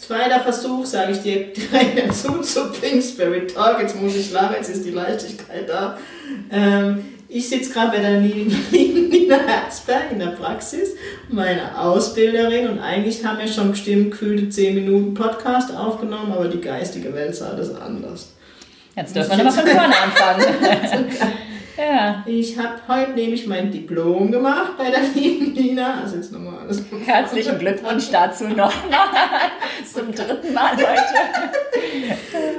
zweiter 0.00 0.40
Versuch, 0.40 0.84
sage 0.86 1.12
ich 1.12 1.18
dir 1.20 1.46
direkt 1.52 2.08
dazu 2.08 2.40
zu 2.40 2.70
Pink 2.72 3.02
Spirit 3.02 3.54
Talk. 3.54 3.80
Jetzt 3.80 4.00
muss 4.00 4.16
ich 4.16 4.32
lachen, 4.32 4.56
jetzt 4.56 4.70
ist 4.70 4.84
die 4.84 4.90
Leichtigkeit 4.90 5.68
da. 5.68 5.98
Ähm, 6.50 7.04
ich 7.28 7.48
sitze 7.48 7.72
gerade 7.72 7.96
bei 7.96 8.02
der 8.02 8.20
Nina 8.20 9.36
Herzberg 9.36 10.10
in 10.10 10.18
der 10.18 10.28
Praxis, 10.28 10.96
meine 11.28 11.78
Ausbilderin, 11.78 12.68
und 12.68 12.80
eigentlich 12.80 13.24
haben 13.24 13.38
wir 13.38 13.46
schon 13.46 13.70
bestimmt 13.70 14.10
gefühlte 14.10 14.48
10 14.48 14.74
Minuten 14.74 15.14
Podcast 15.14 15.72
aufgenommen, 15.72 16.32
aber 16.32 16.48
die 16.48 16.60
geistige 16.60 17.14
Welt 17.14 17.36
sah 17.36 17.54
das 17.54 17.72
anders. 17.72 18.32
Jetzt 18.96 19.14
dürfen 19.14 19.30
wir 19.30 19.44
nochmal 19.44 19.52
von 19.52 19.70
vorne 19.70 19.94
anfangen. 19.96 21.06
Ja. 21.80 22.22
Ich 22.26 22.58
habe 22.58 22.74
heute 22.88 23.12
nämlich 23.12 23.46
mein 23.46 23.70
Diplom 23.70 24.30
gemacht 24.30 24.72
bei 24.76 24.90
der 24.90 25.00
lieben 25.14 25.54
Nina. 25.54 26.02
Also 26.02 26.16
jetzt 26.16 26.30
nochmal 26.30 26.58
alles. 26.64 26.82
Herzlichen 27.06 27.58
Glückwunsch 27.58 28.10
dazu 28.10 28.44
nochmal. 28.44 28.70
Zum 29.90 30.14
dritten 30.14 30.52
Mal 30.52 30.76
heute. 30.76 30.90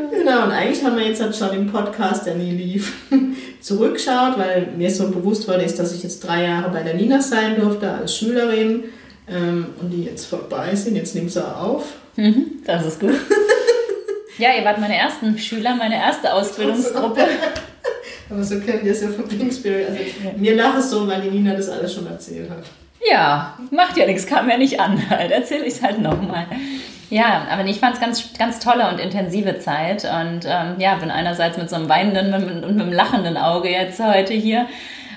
genau, 0.09 0.45
und 0.45 0.51
eigentlich 0.51 0.83
haben 0.83 0.97
wir 0.97 1.05
jetzt 1.05 1.21
halt 1.21 1.35
schon 1.35 1.53
im 1.53 1.71
Podcast, 1.71 2.25
der 2.25 2.33
nie 2.35 2.49
lief, 2.51 2.93
zurückschaut, 3.61 4.39
weil 4.39 4.69
mir 4.75 4.89
so 4.89 5.09
bewusst 5.09 5.47
wurde, 5.47 5.63
ist, 5.63 5.77
dass 5.77 5.93
ich 5.93 6.01
jetzt 6.01 6.21
drei 6.21 6.45
Jahre 6.45 6.71
bei 6.71 6.81
der 6.81 6.95
Nina 6.95 7.21
sein 7.21 7.59
durfte 7.59 7.91
als 7.91 8.17
Schülerin 8.17 8.85
ähm, 9.29 9.67
und 9.79 9.91
die 9.91 10.05
jetzt 10.05 10.25
vorbei 10.25 10.73
sind. 10.73 10.95
Jetzt 10.95 11.13
nimmt 11.13 11.31
sie 11.31 11.45
auf. 11.45 11.83
Mhm, 12.15 12.63
das 12.65 12.87
ist 12.87 12.99
gut. 12.99 13.13
Ja, 14.37 14.55
ihr 14.57 14.65
wart 14.65 14.79
meine 14.79 14.95
ersten 14.95 15.37
Schüler, 15.37 15.75
meine 15.75 15.97
erste 15.97 16.33
Ausbildungsgruppe. 16.33 17.27
Aber 18.31 18.43
so 18.43 18.59
kennen 18.59 18.79
wir 18.83 18.91
es 18.91 19.01
ja 19.01 19.09
von 19.09 19.27
Kingsbury. 19.27 19.85
Also 19.85 19.99
mir 20.37 20.55
nach 20.55 20.77
es 20.77 20.89
so, 20.89 21.07
weil 21.07 21.21
die 21.21 21.29
Nina 21.29 21.53
das 21.53 21.69
alles 21.69 21.93
schon 21.93 22.07
erzählt 22.07 22.49
hat. 22.49 22.63
Ja, 23.09 23.57
macht 23.71 23.97
ja 23.97 24.05
nichts, 24.05 24.25
kam 24.25 24.49
ja 24.49 24.57
nicht 24.57 24.79
an. 24.79 25.01
Halt. 25.09 25.31
Erzähle 25.31 25.65
ich 25.65 25.73
es 25.73 25.83
halt 25.83 25.99
nochmal. 26.01 26.45
Ja, 27.09 27.45
aber 27.51 27.65
ich 27.65 27.79
fand 27.79 27.95
es 27.95 27.99
ganz, 27.99 28.33
ganz 28.37 28.59
tolle 28.59 28.87
und 28.89 28.99
intensive 28.99 29.59
Zeit 29.59 30.05
und 30.05 30.45
ähm, 30.45 30.75
ja, 30.77 30.95
bin 30.95 31.11
einerseits 31.11 31.57
mit 31.57 31.69
so 31.69 31.75
einem 31.75 31.89
weinenden 31.89 32.33
und 32.33 32.45
mit 32.45 32.63
einem 32.63 32.93
lachenden 32.93 33.35
Auge 33.35 33.69
jetzt 33.69 33.99
heute 33.99 34.33
hier 34.33 34.67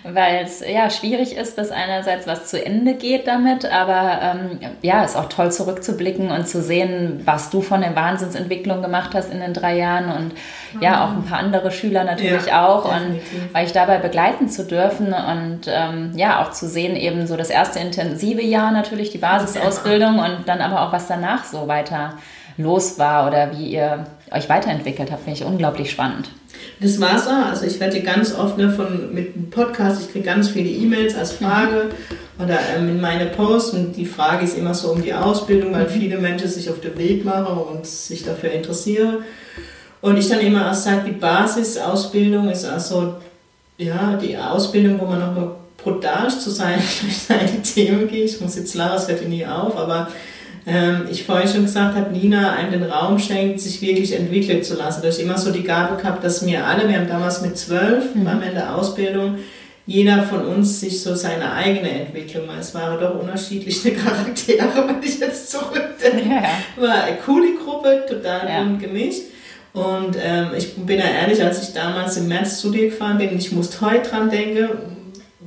weil 0.05 0.45
es 0.45 0.61
ja 0.61 0.91
schwierig 0.91 1.35
ist, 1.35 1.57
dass 1.57 1.71
einerseits 1.71 2.27
was 2.27 2.47
zu 2.47 2.63
Ende 2.63 2.95
geht 2.95 3.27
damit, 3.27 3.65
aber 3.65 4.21
ähm, 4.21 4.59
ja, 4.83 5.03
ist 5.03 5.17
auch 5.17 5.31
toll 5.31 5.51
zurückzublicken 5.51 6.31
und 6.31 6.47
zu 6.47 6.63
sehen, 6.63 7.23
was 7.25 7.49
du 7.49 7.63
von 7.63 7.81
der 7.81 7.97
Wahnsinnsentwicklung 7.97 8.83
gemacht 8.83 9.15
hast 9.15 9.33
in 9.33 9.41
den 9.41 9.55
drei 9.55 9.79
Jahren 9.79 10.13
und 10.13 10.35
mhm. 10.75 10.83
ja, 10.83 11.05
auch 11.05 11.13
ein 11.13 11.25
paar 11.25 11.39
andere 11.39 11.71
Schüler 11.71 12.05
natürlich 12.05 12.47
ja, 12.47 12.67
auch 12.67 12.85
definitiv. 12.85 13.43
und 13.43 13.55
weil 13.55 13.67
ich 13.67 13.73
dabei 13.73 13.97
begleiten 13.97 14.51
zu 14.51 14.67
dürfen 14.67 15.07
und 15.15 15.61
ähm, 15.69 16.13
ja, 16.17 16.43
auch 16.43 16.51
zu 16.51 16.69
sehen 16.69 16.97
eben 16.97 17.27
so 17.27 17.39
das 17.39 17.49
erste 17.49 17.79
intensive 17.79 18.43
Jahr 18.43 18.73
natürlich, 18.73 19.09
die 19.09 19.19
Basisausbildung 19.19 20.19
und 20.19 20.45
dann 20.47 20.61
aber 20.61 20.83
auch 20.83 20.93
was 20.93 21.07
danach 21.07 21.45
so 21.45 21.67
weiter 21.67 22.19
los 22.57 22.99
war 22.99 23.27
oder 23.27 23.53
wie 23.53 23.69
ihr 23.69 24.05
euch 24.31 24.49
weiterentwickelt 24.49 25.11
habt, 25.11 25.25
finde 25.25 25.41
ich 25.41 25.47
unglaublich 25.47 25.91
spannend. 25.91 26.29
Das 26.81 27.01
war's 27.01 27.27
auch. 27.27 27.47
Also 27.47 27.67
ich 27.67 27.81
werde 27.81 28.01
ganz 28.01 28.35
oft 28.35 28.59
ne, 28.59 28.71
von, 28.71 29.15
mit 29.15 29.35
einem 29.35 29.51
Podcast, 29.51 30.03
ich 30.03 30.13
kriege 30.13 30.25
ganz 30.25 30.49
viele 30.49 30.69
E-Mails 30.69 31.15
als 31.15 31.33
Frage 31.33 31.91
mhm. 31.91 32.45
oder 32.45 32.59
ähm, 32.77 32.89
in 32.89 33.01
meine 33.01 33.27
Posts 33.27 33.75
und 33.75 33.97
die 33.97 34.07
Frage 34.07 34.45
ist 34.45 34.57
immer 34.57 34.75
so 34.75 34.91
um 34.93 35.03
die 35.03 35.15
Ausbildung, 35.15 35.73
weil 35.73 35.85
mhm. 35.85 35.91
viele 35.91 36.19
Menschen 36.19 36.49
sich 36.49 36.69
auf 36.71 36.81
den 36.81 36.97
Weg 36.99 37.25
machen 37.25 37.57
und 37.57 37.87
sich 37.87 38.25
dafür 38.25 38.51
interessieren. 38.51 39.19
Und 40.01 40.19
ich 40.19 40.29
dann 40.29 40.41
immer 40.41 40.71
auch 40.71 40.75
sage, 40.75 41.03
die 41.07 41.13
Basisausbildung 41.13 42.51
ist 42.51 42.67
also 42.67 43.15
ja, 43.79 44.17
die 44.17 44.37
Ausbildung, 44.37 45.01
wo 45.01 45.07
man 45.07 45.21
nochmal 45.21 45.53
brutal 45.77 46.31
zu 46.31 46.51
sein 46.51 46.79
durch 47.01 47.17
seine 47.17 47.63
Themen 47.63 48.09
geht. 48.09 48.31
Ich 48.31 48.41
muss 48.41 48.57
jetzt 48.57 48.75
lachen, 48.75 48.97
es 48.97 49.09
hört 49.09 49.27
nie 49.29 49.47
auf, 49.47 49.77
aber 49.77 50.09
ähm, 50.67 51.03
ich 51.11 51.25
vorhin 51.25 51.49
schon 51.49 51.65
gesagt 51.65 51.97
habe, 51.97 52.11
Nina 52.11 52.55
einem 52.55 52.73
den 52.73 52.85
Raum 52.85 53.19
schenkt, 53.19 53.61
sich 53.61 53.83
wirklich 53.83 54.13
entwickeln 54.13 54.63
zu 54.63 54.75
lassen. 54.75 55.03
Da 55.03 55.09
ich 55.09 55.21
immer 55.21 55.37
so 55.37 55.51
die 55.51 55.63
Gabe 55.63 56.01
gehabt, 56.01 56.25
dass 56.25 56.43
mir 56.43 56.65
alle, 56.65 56.89
wir 56.89 56.97
haben 56.97 57.09
damals 57.09 57.43
mit 57.43 57.59
zwölf, 57.59 58.15
mhm. 58.15 58.27
am 58.27 58.43
Ende 58.43 58.55
der 58.55 58.77
Ausbildung, 58.77 59.39
jeder 59.87 60.23
von 60.23 60.47
uns 60.47 60.81
sich 60.81 61.03
so 61.03 61.15
seine 61.15 61.53
eigene 61.53 61.91
Entwicklung, 61.91 62.49
weil 62.49 62.61
es 62.61 62.75
waren 62.75 62.99
doch 62.99 63.21
unterschiedliche 63.21 63.91
Charaktere, 63.95 64.89
wenn 64.89 65.03
ich 65.03 65.21
jetzt 65.21 65.51
zurückdenke. 65.51 66.29
Ja. 66.29 66.83
War 66.83 67.05
eine 67.05 67.17
coole 67.19 67.55
Gruppe, 67.63 68.07
total 68.09 68.49
ja. 68.49 68.63
bunt 68.63 68.81
gemischt. 68.81 69.23
Und 69.75 70.17
ähm, 70.25 70.51
ich 70.57 70.75
bin 70.77 70.99
ja 70.99 71.07
ehrlich, 71.07 71.43
als 71.43 71.63
ich 71.63 71.75
damals 71.75 72.17
im 72.17 72.29
März 72.29 72.61
zu 72.61 72.71
dir 72.71 72.87
gefahren 72.87 73.19
bin, 73.19 73.37
ich 73.37 73.53
musste 73.53 73.81
heute 73.81 74.09
dran 74.09 74.31
denken, 74.31 74.69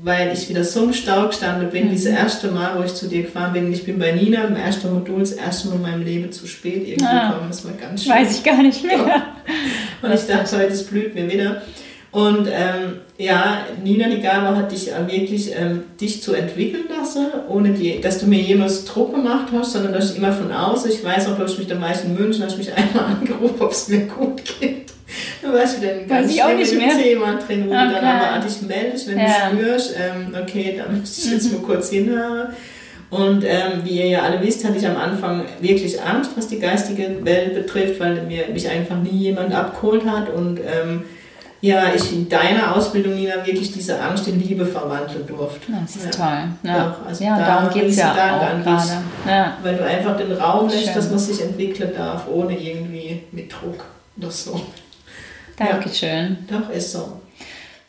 weil 0.04 0.32
ich 0.32 0.48
wieder 0.50 0.64
so 0.64 0.84
im 0.84 0.94
Stau 0.94 1.28
gestanden 1.28 1.70
bin, 1.70 1.86
mhm. 1.86 1.90
dieses 1.92 2.14
erste 2.14 2.50
Mal, 2.50 2.78
wo 2.78 2.84
ich 2.84 2.94
zu 2.94 3.08
dir 3.08 3.24
gefahren 3.24 3.54
bin. 3.54 3.72
Ich 3.74 3.84
bin 3.84 3.98
bei 3.98 4.12
Nina 4.12 4.44
im 4.44 4.56
ersten 4.56 4.94
Modul 4.94 5.20
das 5.22 5.32
erste 5.32 5.70
Mal 5.70 5.76
in 5.76 5.82
meinem 5.82 6.04
Leben 6.04 6.32
zu 6.32 6.46
spät 6.46 6.88
irgendwie 6.88 7.06
ah, 7.06 7.30
gekommen. 7.30 7.48
Das 7.50 7.66
war 7.66 7.74
ganz 7.74 8.04
schön. 8.04 8.14
Weiß 8.14 8.38
ich 8.38 8.44
gar 8.44 8.62
nicht 8.62 8.84
mehr. 8.84 9.24
Und 10.02 10.14
ich 10.14 10.28
dachte, 10.28 10.58
heute 10.58 10.84
blüht 10.84 11.16
mir 11.16 11.32
wieder. 11.32 11.62
Und 12.12 12.48
ähm, 12.48 13.02
ja, 13.18 13.66
Nina 13.84 14.08
die 14.08 14.22
Gabe 14.22 14.56
hat 14.56 14.72
dich 14.72 14.88
wirklich 15.08 15.52
ähm, 15.56 15.84
dich 16.00 16.22
zu 16.22 16.34
entwickeln 16.34 16.86
lassen, 16.90 17.28
ohne 17.50 17.72
die, 17.72 18.00
dass 18.00 18.20
du 18.20 18.28
mir 18.28 18.40
jemals 18.40 18.86
Druck 18.86 19.14
gemacht 19.14 19.48
hast, 19.52 19.74
sondern 19.74 19.94
dass 19.94 20.12
ich 20.12 20.18
immer 20.18 20.32
von 20.32 20.52
außen, 20.52 20.90
ich 20.90 21.04
weiß 21.04 21.28
auch, 21.28 21.36
glaube 21.36 21.52
ich 21.52 21.58
mich 21.58 21.68
da 21.68 21.76
ich 21.92 22.04
in 22.06 22.16
München, 22.16 22.44
hast 22.44 22.58
mich 22.58 22.72
einmal 22.74 23.06
angerufen, 23.20 23.58
ob 23.60 23.72
es 23.72 23.88
mir 23.90 24.06
gut 24.06 24.42
geht. 24.60 24.97
Du 25.42 25.54
weißt 25.54 25.82
wieder 25.82 25.94
ein 25.94 26.08
ganz 26.08 26.34
schlimmes 26.34 26.98
Thema 26.98 27.36
drin, 27.36 27.66
wo 27.68 27.72
okay. 27.72 27.88
du 27.88 27.94
dann 27.94 28.06
aber 28.06 28.32
an 28.32 28.42
dich 28.42 28.62
meldest, 28.62 29.08
wenn 29.08 29.20
ja. 29.20 29.50
du 29.50 29.58
spürst, 29.58 29.96
ähm, 29.98 30.36
okay, 30.42 30.76
da 30.78 30.92
müsste 30.92 31.22
ich 31.22 31.34
jetzt 31.34 31.54
mal 31.54 31.62
kurz 31.62 31.90
hinhören. 31.90 32.50
Und 33.10 33.46
ähm, 33.46 33.84
wie 33.84 34.00
ihr 34.00 34.08
ja 34.08 34.24
alle 34.24 34.42
wisst, 34.42 34.66
hatte 34.66 34.78
ich 34.78 34.86
am 34.86 34.98
Anfang 34.98 35.46
wirklich 35.62 36.02
Angst, 36.02 36.32
was 36.36 36.48
die 36.50 36.60
geistige 36.60 37.24
Welt 37.24 37.54
betrifft, 37.54 38.00
weil 38.02 38.24
mir, 38.24 38.48
mich 38.50 38.70
einfach 38.70 38.98
nie 38.98 39.18
jemand 39.18 39.54
abgeholt 39.54 40.06
hat. 40.06 40.30
Und 40.34 40.60
ähm, 40.60 41.04
ja, 41.62 41.94
ich 41.96 42.12
in 42.12 42.28
deiner 42.28 42.76
Ausbildung, 42.76 43.16
Nina, 43.16 43.46
wirklich 43.46 43.72
diese 43.72 44.00
Angst 44.02 44.28
in 44.28 44.42
Liebe 44.42 44.66
verwandeln 44.66 45.26
durfte. 45.26 45.72
Das 45.82 45.96
ist 45.96 46.06
ja. 46.06 46.12
toll. 46.12 46.50
Ja, 46.64 46.84
Doch, 46.90 47.08
also 47.08 47.24
ja 47.24 47.40
da 47.40 47.46
darum 47.46 47.74
geht 47.74 47.90
es 47.90 47.96
ja 47.96 48.12
auch 48.12 48.64
gerade. 48.64 48.92
Ja. 49.26 49.58
Weil 49.64 49.76
du 49.76 49.86
einfach 49.86 50.18
den 50.18 50.34
Raum 50.34 50.68
lässt, 50.68 50.94
dass 50.94 51.10
man 51.10 51.20
sich 51.20 51.42
entwickeln 51.42 51.92
darf, 51.98 52.28
ohne 52.30 52.60
irgendwie 52.60 53.24
mit 53.32 53.52
Druck 53.52 53.86
oder 54.18 54.32
so. 54.32 54.60
Dankeschön. 55.58 56.38
Ja, 56.50 56.60
doch, 56.60 56.70
ist 56.70 56.92
so. 56.92 57.20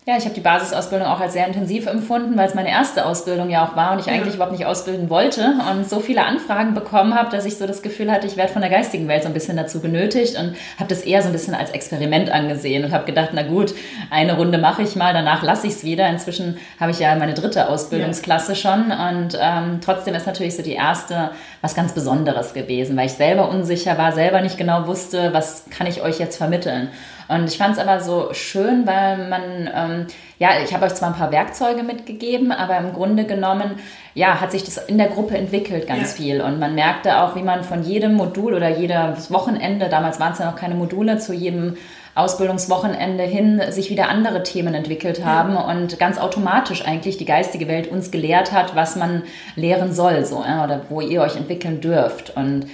Ja, 0.09 0.17
ich 0.17 0.25
habe 0.25 0.35
die 0.35 0.41
Basisausbildung 0.41 1.07
auch 1.07 1.21
als 1.21 1.35
sehr 1.35 1.47
intensiv 1.47 1.87
empfunden, 1.87 2.35
weil 2.39 2.49
es 2.49 2.55
meine 2.55 2.71
erste 2.71 3.05
Ausbildung 3.05 3.51
ja 3.51 3.67
auch 3.67 3.77
war 3.77 3.93
und 3.93 3.99
ich 3.99 4.07
ja. 4.07 4.15
eigentlich 4.15 4.37
überhaupt 4.37 4.57
nicht 4.57 4.65
ausbilden 4.65 5.11
wollte 5.11 5.53
und 5.71 5.87
so 5.87 6.01
viele 6.01 6.25
Anfragen 6.25 6.73
bekommen 6.73 7.15
habe, 7.15 7.31
dass 7.31 7.45
ich 7.45 7.59
so 7.59 7.67
das 7.67 7.83
Gefühl 7.83 8.11
hatte, 8.11 8.27
ich 8.27 8.39
werde 8.39 8.51
von 8.51 8.63
der 8.63 8.71
geistigen 8.71 9.07
Welt 9.07 9.23
so 9.23 9.29
ein 9.29 9.35
bisschen 9.35 9.59
dazu 9.59 9.81
genötigt 9.81 10.39
und 10.39 10.57
habe 10.79 10.89
das 10.89 11.03
eher 11.03 11.21
so 11.21 11.29
ein 11.29 11.33
bisschen 11.33 11.55
als 11.55 11.73
Experiment 11.73 12.31
angesehen 12.31 12.87
und 12.87 12.93
habe 12.93 13.05
gedacht, 13.05 13.33
na 13.35 13.43
gut, 13.43 13.75
eine 14.09 14.35
Runde 14.39 14.57
mache 14.57 14.81
ich 14.81 14.97
mal, 14.97 15.13
danach 15.13 15.43
lasse 15.43 15.67
ich 15.67 15.75
es 15.75 15.85
wieder. 15.85 16.09
Inzwischen 16.09 16.57
habe 16.81 16.91
ich 16.91 17.01
ja 17.01 17.15
meine 17.17 17.35
dritte 17.35 17.69
Ausbildungsklasse 17.69 18.53
ja. 18.53 18.57
schon 18.57 18.85
und 18.91 19.39
ähm, 19.39 19.81
trotzdem 19.85 20.15
ist 20.15 20.27
natürlich 20.27 20.57
so 20.57 20.63
die 20.63 20.73
erste 20.73 21.33
was 21.61 21.75
ganz 21.75 21.93
Besonderes 21.93 22.55
gewesen, 22.55 22.97
weil 22.97 23.09
ich 23.09 23.13
selber 23.13 23.51
unsicher 23.51 23.99
war, 23.99 24.13
selber 24.13 24.41
nicht 24.41 24.57
genau 24.57 24.87
wusste, 24.87 25.35
was 25.35 25.65
kann 25.69 25.87
ich 25.87 26.01
euch 26.01 26.19
jetzt 26.19 26.39
vermitteln. 26.39 26.89
Und 27.29 27.45
ich 27.49 27.59
fand 27.59 27.75
es 27.77 27.79
aber 27.79 28.01
so 28.01 28.33
schön, 28.33 28.87
weil 28.87 29.29
man, 29.29 29.71
ähm, 29.75 30.07
ja, 30.39 30.51
ich 30.65 30.73
habe 30.73 30.87
euch 30.87 30.95
zwar 30.95 31.11
ein 31.11 31.15
paar 31.15 31.31
Werkzeuge 31.31 31.83
mitgegeben, 31.83 32.53
aber 32.53 32.79
im 32.79 32.93
Grunde 32.93 33.25
genommen, 33.25 33.73
ja, 34.15 34.41
hat 34.41 34.51
sich 34.51 34.65
das 34.65 34.79
in 34.79 34.97
der 34.97 35.09
Gruppe 35.09 35.37
entwickelt 35.37 35.87
ganz 35.87 36.17
ja. 36.19 36.25
viel. 36.25 36.41
Und 36.41 36.59
man 36.59 36.75
merkte 36.75 37.23
auch, 37.23 37.37
wie 37.37 37.43
man 37.43 37.65
von 37.65 37.83
jedem 37.83 38.15
Modul 38.15 38.55
oder 38.55 38.71
jedes 38.71 39.31
Wochenende, 39.31 39.89
damals 39.89 40.19
waren 40.19 40.33
es 40.33 40.39
ja 40.39 40.47
noch 40.51 40.57
keine 40.57 40.75
Module, 40.75 41.19
zu 41.19 41.35
jedem 41.35 41.77
Ausbildungswochenende 42.15 43.23
hin 43.23 43.63
sich 43.71 43.91
wieder 43.91 44.09
andere 44.09 44.43
Themen 44.43 44.75
entwickelt 44.75 45.25
haben 45.25 45.55
ja. 45.55 45.61
und 45.61 45.99
ganz 46.01 46.19
automatisch 46.19 46.85
eigentlich 46.85 47.17
die 47.17 47.25
geistige 47.25 47.69
Welt 47.69 47.89
uns 47.89 48.11
gelehrt 48.11 48.51
hat, 48.51 48.75
was 48.75 48.97
man 48.97 49.23
lehren 49.55 49.93
soll, 49.93 50.25
so, 50.25 50.43
ja, 50.45 50.65
oder 50.65 50.81
wo 50.89 51.01
ihr 51.01 51.23
euch 51.23 51.37
entwickeln 51.37 51.81
dürft. 51.81 52.37
Und 52.37 52.67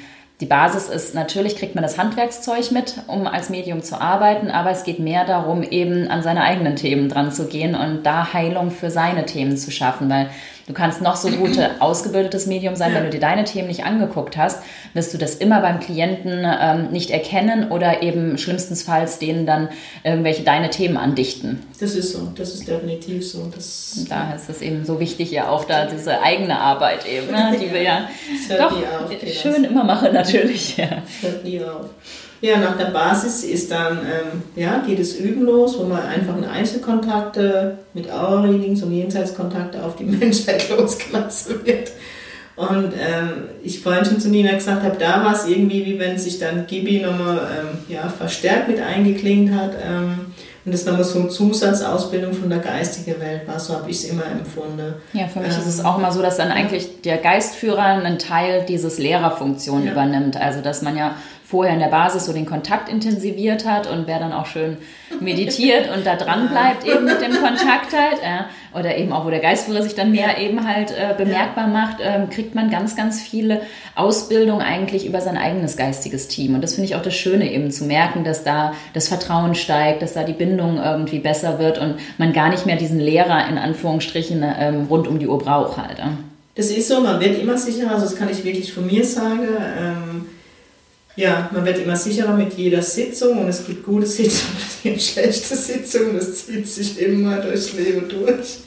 die 0.45 0.51
Basis 0.51 0.91
ist, 0.91 1.15
natürlich 1.15 1.57
kriegt 1.57 1.75
man 1.75 1.81
das 1.81 1.97
Handwerkszeug 1.97 2.71
mit, 2.71 2.97
um 3.07 3.27
als 3.27 3.49
Medium 3.49 3.83
zu 3.83 3.99
arbeiten, 3.99 4.51
aber 4.51 4.71
es 4.71 4.85
geht 4.85 4.99
mehr 4.99 5.25
darum, 5.25 5.63
eben 5.63 6.07
an 6.09 6.23
seine 6.23 6.43
eigenen 6.43 6.77
Themen 6.77 7.09
dran 7.09 7.33
zu 7.33 7.47
gehen 7.47 7.75
und 7.75 8.03
da 8.03 8.35
Heilung 8.35 8.71
für 8.71 8.91
seine 8.91 9.25
Themen 9.25 9.57
zu 9.57 9.71
schaffen, 9.71 10.11
weil 10.11 10.29
du 10.67 10.73
kannst 10.73 11.03
noch 11.03 11.17
so 11.17 11.29
gut 11.31 11.59
ausgebildetes 11.81 12.47
Medium 12.47 12.77
sein, 12.77 12.93
ja. 12.93 12.97
wenn 12.97 13.05
du 13.05 13.11
dir 13.11 13.21
deine 13.21 13.45
Themen 13.45 13.69
nicht 13.69 13.85
angeguckt 13.85 14.37
hast, 14.37 14.63
wirst 14.93 15.13
du 15.15 15.19
das 15.19 15.35
immer 15.35 15.61
beim 15.61 15.81
Klienten 15.81 16.45
ähm, 16.45 16.91
nicht 16.91 17.11
erkennen 17.11 17.71
oder 17.71 18.03
eben 18.03 18.39
schlimmstenfalls 18.39 19.19
denen 19.19 19.47
dann 19.47 19.69
irgendwelche 20.03 20.43
deine 20.43 20.71
Themen 20.71 20.97
andichten. 20.97 21.63
Das 21.81 21.95
ist 21.95 22.13
so, 22.13 22.33
das 22.35 22.55
ist 22.55 22.69
definitiv 22.69 23.29
so. 23.29 23.51
Das, 23.55 23.97
Und 23.99 24.11
daher 24.11 24.37
ist 24.37 24.49
es 24.49 24.63
eben 24.63 24.85
so 24.85 25.01
wichtig 25.01 25.31
ja 25.31 25.49
auch 25.49 25.65
da 25.65 25.87
diese 25.87 26.23
eigene 26.23 26.59
Arbeit 26.59 27.07
eben, 27.07 27.31
ne, 27.31 27.57
die 27.61 27.73
wir 27.73 27.83
ja 27.83 28.09
doch 28.59 28.73
auf, 28.73 29.11
schön 29.33 29.65
immer 29.65 29.85
machen 29.85 30.13
natürlich. 30.13 30.77
Ja. 30.77 31.03
Das 31.23 31.33
hört 31.33 31.45
nie 31.45 31.61
auf. 31.61 31.91
Ja, 32.45 32.59
nach 32.59 32.77
der 32.77 32.91
Basis 32.91 33.43
ist 33.43 33.71
dann, 33.71 34.01
ähm, 34.01 34.43
ja, 34.55 34.83
geht 34.87 34.99
es 34.99 35.17
üben 35.17 35.45
los, 35.47 35.79
wo 35.79 35.85
man 35.85 36.03
einfach 36.03 36.37
in 36.37 36.45
Einzelkontakte 36.45 37.79
mit 37.95 38.13
Aura-Readings 38.13 38.83
und 38.83 38.93
Jenseitskontakte 38.93 39.83
auf 39.83 39.97
die 39.97 40.05
Menschheit 40.05 40.69
losgelassen 40.69 41.65
wird. 41.65 41.93
Und 42.55 42.93
ähm, 43.01 43.45
ich 43.63 43.81
vorhin 43.81 44.05
schon 44.05 44.21
zu 44.21 44.29
Nina 44.29 44.53
gesagt 44.53 44.83
habe, 44.83 44.97
da 44.99 45.25
war 45.25 45.33
es 45.33 45.49
irgendwie, 45.49 45.87
wie 45.87 45.99
wenn 45.99 46.19
sich 46.19 46.39
dann 46.39 46.67
Gibi 46.67 47.01
nochmal 47.01 47.49
ähm, 47.61 47.79
ja, 47.89 48.11
verstärkt 48.11 48.69
mit 48.69 48.79
eingeklingt 48.79 49.55
hat. 49.55 49.73
Ähm, 49.83 50.27
und 50.67 50.73
das 50.73 50.87
nochmal 50.87 51.05
so 51.05 51.19
eine 51.19 51.29
Zusatzausbildung 51.29 52.33
von 52.33 52.49
der 52.49 52.59
geistigen 52.59 53.21
Welt 53.21 53.47
war, 53.47 53.61
so 53.61 53.75
habe 53.75 53.91
ich 53.91 53.99
es 53.99 54.05
immer 54.05 54.25
empfunden. 54.25 54.95
Ja, 55.13 55.27
für 55.27 55.41
mich 55.41 55.53
ähm, 55.53 55.61
ist 55.61 55.67
es 55.67 55.85
auch 55.85 55.99
mal 55.99 56.11
so, 56.11 56.23
dass 56.23 56.39
dann 56.39 56.51
eigentlich 56.51 57.03
der 57.03 57.19
Geistführer 57.19 57.83
einen 57.83 58.19
Teil 58.19 58.65
dieses 58.67 58.99
Lehrerfunktion 58.99 59.85
ja. 59.85 59.93
übernimmt. 59.93 60.39
Also 60.39 60.63
dass 60.63 60.81
man 60.81 60.97
ja 60.97 61.17
vorher 61.45 61.75
in 61.75 61.81
der 61.81 61.89
Basis 61.89 62.25
so 62.25 62.33
den 62.33 62.47
Kontakt 62.47 62.89
intensiviert 62.89 63.67
hat 63.67 63.87
und 63.87 64.07
wer 64.07 64.19
dann 64.19 64.33
auch 64.33 64.47
schön 64.47 64.79
meditiert 65.21 65.95
und 65.95 66.07
da 66.07 66.17
dran 66.17 66.49
bleibt 66.49 66.87
eben 66.87 67.05
mit 67.05 67.21
dem 67.21 67.33
Kontakt 67.33 67.93
halt, 67.93 68.23
äh, 68.23 68.79
oder 68.79 68.97
eben 68.97 69.13
auch, 69.13 69.27
wo 69.27 69.31
der 69.31 69.41
Geistführer 69.41 69.83
sich 69.83 69.95
dann 69.95 70.11
mehr 70.11 70.39
eben 70.39 70.67
halt 70.67 70.91
äh, 70.91 71.15
bemerkbar 71.17 71.67
macht, 71.67 72.01
äh, 72.01 72.27
kriegt 72.31 72.55
man 72.55 72.71
ganz, 72.71 72.97
ganz 72.97 73.21
viele 73.21 73.61
Ausbildung 73.95 74.63
eigentlich 74.63 75.07
über 75.07 75.21
sein 75.21 75.37
eigenes 75.37 75.77
geistiges 75.77 76.29
Team. 76.29 76.55
Und 76.55 76.63
das 76.63 76.75
finde 76.75 76.89
ich 76.89 76.97
auch 76.97 77.03
das 77.03 77.15
Schöne 77.15 77.53
eben 77.53 77.71
zu 77.71 77.85
merken, 77.85 78.25
dass 78.25 78.43
da 78.43 78.73
das 78.95 79.09
Vertrauen 79.09 79.55
steigt, 79.55 80.01
dass 80.01 80.15
da 80.15 80.25
die 80.25 80.33
Bindung 80.33 80.79
irgendwie 80.79 81.19
besser 81.19 81.59
wird 81.59 81.79
und 81.79 81.97
man 82.17 82.33
gar 82.33 82.49
nicht 82.49 82.65
mehr 82.65 82.77
diesen 82.77 82.99
Lehrer 82.99 83.47
in 83.49 83.59
Anführungsstrichen 83.59 84.43
ähm, 84.59 84.87
rund 84.89 85.07
um 85.07 85.19
die 85.19 85.29
Uhr 85.29 85.39
braucht 85.39 85.77
halt. 85.77 85.99
Das 86.55 86.71
ist 86.71 86.89
so, 86.89 87.01
man 87.01 87.21
wird 87.21 87.39
immer 87.39 87.59
sicherer, 87.59 87.93
also 87.93 88.07
das 88.07 88.17
kann 88.17 88.31
ich 88.31 88.45
wirklich 88.45 88.73
von 88.73 88.87
mir 88.87 89.05
sagen. 89.05 89.47
Ähm 89.79 90.27
ja, 91.17 91.49
man 91.53 91.65
wird 91.65 91.79
immer 91.79 91.97
sicherer 91.97 92.35
mit 92.35 92.55
jeder 92.55 92.83
Sitzung 92.83 93.39
und 93.39 93.49
es 93.49 93.65
gibt 93.67 93.85
gute 93.85 94.07
Sitzungen, 94.07 94.57
es 94.69 94.83
gibt 94.83 95.03
schlechte 95.03 95.57
Sitzungen, 95.57 96.17
das 96.17 96.47
zieht 96.47 96.69
sich 96.69 97.01
immer 97.01 97.37
durchs 97.37 97.73
Leben 97.73 98.09
durch. 98.09 98.59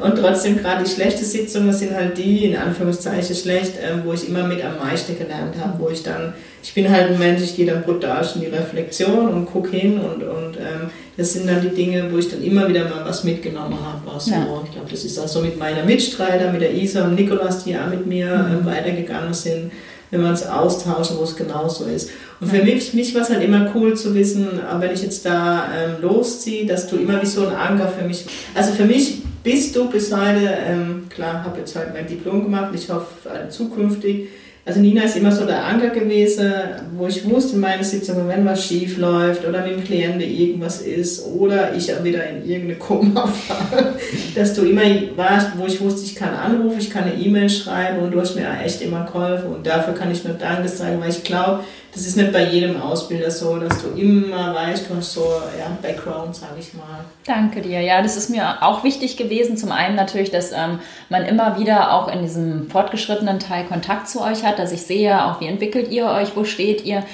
Und 0.00 0.16
trotzdem, 0.16 0.56
gerade 0.56 0.82
die 0.82 0.90
schlechten 0.90 1.24
Sitzungen 1.24 1.72
sind 1.72 1.94
halt 1.94 2.16
die, 2.16 2.46
in 2.46 2.56
Anführungszeichen 2.56 3.36
schlecht, 3.36 3.74
ähm, 3.80 4.02
wo 4.04 4.14
ich 4.14 4.26
immer 4.26 4.44
mit 4.44 4.64
am 4.64 4.78
meisten 4.78 5.16
gelernt 5.16 5.54
habe, 5.60 5.78
wo 5.78 5.90
ich 5.90 6.02
dann, 6.02 6.32
ich 6.62 6.72
bin 6.72 6.90
halt 6.90 7.10
ein 7.10 7.18
Mensch, 7.18 7.42
ich 7.42 7.54
gehe 7.54 7.66
dann 7.66 7.82
brutal 7.82 8.26
in 8.34 8.40
die 8.40 8.46
Reflexion 8.46 9.28
und 9.28 9.46
gucke 9.46 9.76
hin 9.76 10.00
und, 10.00 10.22
und 10.22 10.56
ähm, 10.56 10.90
das 11.16 11.34
sind 11.34 11.46
dann 11.46 11.60
die 11.60 11.68
Dinge, 11.68 12.10
wo 12.10 12.16
ich 12.16 12.30
dann 12.30 12.42
immer 12.42 12.66
wieder 12.68 12.84
mal 12.88 13.04
was 13.04 13.22
mitgenommen 13.22 13.78
habe. 13.84 14.10
Also, 14.12 14.30
ja. 14.30 14.46
Ich 14.64 14.72
glaube, 14.72 14.90
das 14.90 15.04
ist 15.04 15.18
auch 15.18 15.28
so 15.28 15.42
mit 15.42 15.58
meiner 15.58 15.84
Mitstreiter, 15.84 16.50
mit 16.50 16.62
der 16.62 16.72
Isa 16.72 17.04
und 17.04 17.14
Nikolas, 17.14 17.62
die 17.64 17.76
auch 17.76 17.88
mit 17.88 18.06
mir 18.06 18.28
mhm. 18.28 18.54
ähm, 18.54 18.66
weitergegangen 18.66 19.34
sind 19.34 19.70
wenn 20.12 20.20
wir 20.20 20.28
uns 20.28 20.46
austauschen, 20.46 21.16
wo 21.18 21.24
es 21.24 21.34
genauso 21.34 21.86
ist. 21.86 22.10
Und 22.38 22.50
für 22.50 22.62
mich, 22.62 22.92
mich 22.92 23.14
war 23.14 23.22
es 23.22 23.30
halt 23.30 23.42
immer 23.42 23.72
cool 23.74 23.96
zu 23.96 24.14
wissen, 24.14 24.60
wenn 24.78 24.92
ich 24.92 25.02
jetzt 25.02 25.24
da 25.24 25.68
ähm, 25.74 26.02
losziehe, 26.02 26.66
dass 26.66 26.86
du 26.86 26.96
immer 26.96 27.20
wie 27.20 27.26
so 27.26 27.46
ein 27.46 27.54
Anker 27.54 27.88
für 27.88 28.06
mich, 28.06 28.26
also 28.54 28.72
für 28.72 28.84
mich 28.84 29.22
bist 29.42 29.74
du 29.74 29.88
bis 29.88 30.14
heute, 30.14 30.48
ähm, 30.66 31.06
klar, 31.08 31.44
habe 31.44 31.60
jetzt 31.60 31.74
halt 31.74 31.94
mein 31.94 32.06
Diplom 32.06 32.44
gemacht, 32.44 32.72
ich 32.74 32.90
hoffe 32.90 33.06
äh, 33.28 33.48
zukünftig, 33.48 34.28
also 34.64 34.78
Nina 34.78 35.02
ist 35.02 35.16
immer 35.16 35.32
so 35.32 35.44
der 35.44 35.64
Anker 35.64 35.88
gewesen, 35.88 36.52
wo 36.96 37.08
ich 37.08 37.28
wusste 37.28 37.54
in 37.54 37.60
meinen 37.60 37.82
Sitzungen, 37.82 38.28
wenn 38.28 38.44
was 38.44 38.64
schief 38.64 38.96
läuft 38.96 39.44
oder 39.44 39.62
mit 39.66 39.72
dem 39.72 39.84
Klienten 39.84 40.20
irgendwas 40.20 40.82
ist 40.82 41.26
oder 41.26 41.74
ich 41.74 41.88
wieder 42.04 42.28
in 42.28 42.48
irgendeine 42.48 42.78
Koma 42.78 43.26
fahre, 43.48 43.94
dass 44.36 44.54
du 44.54 44.62
immer 44.62 44.82
warst, 45.16 45.48
wo 45.56 45.66
ich 45.66 45.80
wusste, 45.80 46.04
ich 46.04 46.14
kann 46.14 46.32
anrufen, 46.32 46.78
ich 46.78 46.90
kann 46.90 47.04
eine 47.04 47.14
E-Mail 47.14 47.50
schreiben 47.50 47.98
und 47.98 48.12
du 48.12 48.20
hast 48.20 48.36
mir 48.36 48.46
echt 48.64 48.80
immer 48.82 49.04
geholfen 49.04 49.52
und 49.52 49.66
dafür 49.66 49.94
kann 49.94 50.12
ich 50.12 50.22
nur 50.22 50.34
Danke 50.34 50.68
sagen, 50.68 51.00
weil 51.00 51.10
ich 51.10 51.24
glaube, 51.24 51.64
das 51.92 52.06
ist 52.06 52.16
nicht 52.16 52.32
bei 52.32 52.44
jedem 52.44 52.80
Ausbilder 52.80 53.30
so, 53.30 53.58
dass 53.58 53.82
du 53.82 53.88
immer 54.00 54.54
weißt, 54.54 54.88
du 54.88 54.96
hast 54.96 55.12
so 55.12 55.26
ja, 55.58 55.76
Background, 55.82 56.34
sage 56.34 56.54
ich 56.58 56.72
mal. 56.72 57.04
Danke 57.26 57.60
dir. 57.60 57.80
Ja, 57.82 58.00
das 58.00 58.16
ist 58.16 58.30
mir 58.30 58.62
auch 58.62 58.82
wichtig 58.82 59.18
gewesen. 59.18 59.58
Zum 59.58 59.72
einen 59.72 59.94
natürlich, 59.94 60.30
dass 60.30 60.52
ähm, 60.52 60.78
man 61.10 61.24
immer 61.24 61.58
wieder 61.58 61.92
auch 61.92 62.08
in 62.10 62.22
diesem 62.22 62.70
fortgeschrittenen 62.70 63.40
Teil 63.40 63.64
Kontakt 63.64 64.08
zu 64.08 64.22
euch 64.22 64.42
hat, 64.42 64.58
dass 64.58 64.72
ich 64.72 64.82
sehe, 64.82 65.22
auch 65.26 65.40
wie 65.40 65.46
entwickelt 65.46 65.90
ihr 65.90 66.06
euch, 66.06 66.34
wo 66.34 66.44
steht 66.44 66.84
ihr 66.84 67.04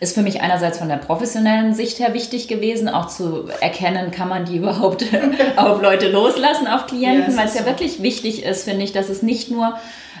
ist 0.00 0.14
für 0.14 0.22
mich 0.22 0.40
einerseits 0.40 0.78
von 0.78 0.88
der 0.88 0.96
professionellen 0.96 1.74
Sicht 1.74 1.98
her 1.98 2.14
wichtig 2.14 2.46
gewesen, 2.46 2.88
auch 2.88 3.08
zu 3.08 3.48
erkennen, 3.60 4.10
kann 4.10 4.28
man 4.28 4.44
die 4.44 4.56
überhaupt 4.58 5.04
auf 5.56 5.82
Leute 5.82 6.10
loslassen, 6.10 6.66
auf 6.68 6.86
Klienten, 6.86 7.32
ja, 7.32 7.36
weil 7.36 7.46
es 7.48 7.54
ja 7.54 7.62
so. 7.62 7.66
wirklich 7.66 8.02
wichtig 8.02 8.44
ist, 8.44 8.64
finde 8.64 8.84
ich, 8.84 8.92
dass 8.92 9.08
es 9.08 9.22
nicht 9.22 9.50
nur 9.50 9.74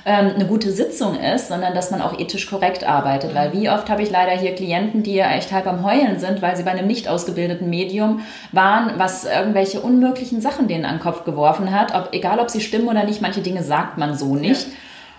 ähm, 0.04 0.32
eine 0.34 0.46
gute 0.46 0.70
Sitzung 0.72 1.18
ist, 1.18 1.48
sondern 1.48 1.74
dass 1.74 1.90
man 1.90 2.02
auch 2.02 2.18
ethisch 2.18 2.48
korrekt 2.48 2.84
arbeitet. 2.84 3.34
Weil 3.34 3.52
wie 3.52 3.70
oft 3.70 3.88
habe 3.90 4.02
ich 4.02 4.10
leider 4.10 4.32
hier 4.32 4.54
Klienten, 4.54 5.02
die 5.02 5.14
ja 5.14 5.30
echt 5.30 5.52
halb 5.52 5.66
am 5.66 5.84
Heulen 5.84 6.18
sind, 6.18 6.42
weil 6.42 6.56
sie 6.56 6.62
bei 6.62 6.70
einem 6.70 6.86
nicht 6.86 7.08
ausgebildeten 7.08 7.68
Medium 7.70 8.20
waren, 8.52 8.92
was 8.98 9.24
irgendwelche 9.24 9.80
unmöglichen 9.80 10.40
Sachen 10.40 10.68
denen 10.68 10.84
an 10.84 10.96
den 10.96 11.02
Kopf 11.02 11.24
geworfen 11.24 11.72
hat. 11.72 11.94
Ob, 11.94 12.12
egal, 12.12 12.38
ob 12.38 12.50
sie 12.50 12.60
stimmen 12.60 12.88
oder 12.88 13.04
nicht, 13.04 13.22
manche 13.22 13.40
Dinge 13.40 13.62
sagt 13.62 13.98
man 13.98 14.16
so 14.16 14.34
nicht. 14.34 14.66
Ja. 14.66 14.74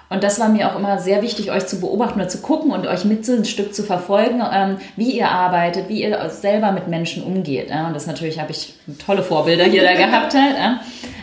Und 0.09 0.23
das 0.23 0.39
war 0.39 0.49
mir 0.49 0.69
auch 0.69 0.75
immer 0.75 0.97
sehr 0.97 1.21
wichtig, 1.21 1.51
euch 1.51 1.67
zu 1.67 1.79
beobachten 1.79 2.19
oder 2.19 2.27
zu 2.27 2.39
gucken 2.39 2.71
und 2.71 2.87
euch 2.87 3.05
mit 3.05 3.25
so 3.25 3.33
ein 3.33 3.45
Stück 3.45 3.75
zu 3.75 3.83
verfolgen, 3.83 4.41
ähm, 4.51 4.77
wie 4.95 5.11
ihr 5.11 5.29
arbeitet, 5.29 5.87
wie 5.87 6.01
ihr 6.01 6.29
selber 6.29 6.71
mit 6.71 6.87
Menschen 6.87 7.23
umgeht. 7.23 7.69
Und 7.69 7.93
das 7.93 8.07
natürlich 8.07 8.39
habe 8.39 8.51
ich 8.51 8.73
tolle 9.05 9.21
Vorbilder 9.21 9.65
hier 9.65 9.83
da 9.83 9.93
gehabt 10.05 10.33
halt. 10.33 10.55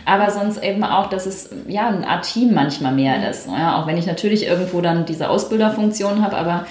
Aber 0.05 0.31
sonst 0.31 0.63
eben 0.63 0.85
auch, 0.85 1.07
dass 1.09 1.25
es 1.25 1.49
ja 1.67 1.89
eine 1.89 2.07
Art 2.07 2.31
Team 2.31 2.53
manchmal 2.53 2.93
mehr 2.93 3.29
ist. 3.29 3.49
Auch 3.49 3.87
wenn 3.87 3.97
ich 3.97 4.05
natürlich 4.05 4.47
irgendwo 4.47 4.79
dann 4.79 5.05
diese 5.05 5.29
Ausbilderfunktion 5.29 6.23
habe, 6.23 6.37
aber 6.37 6.65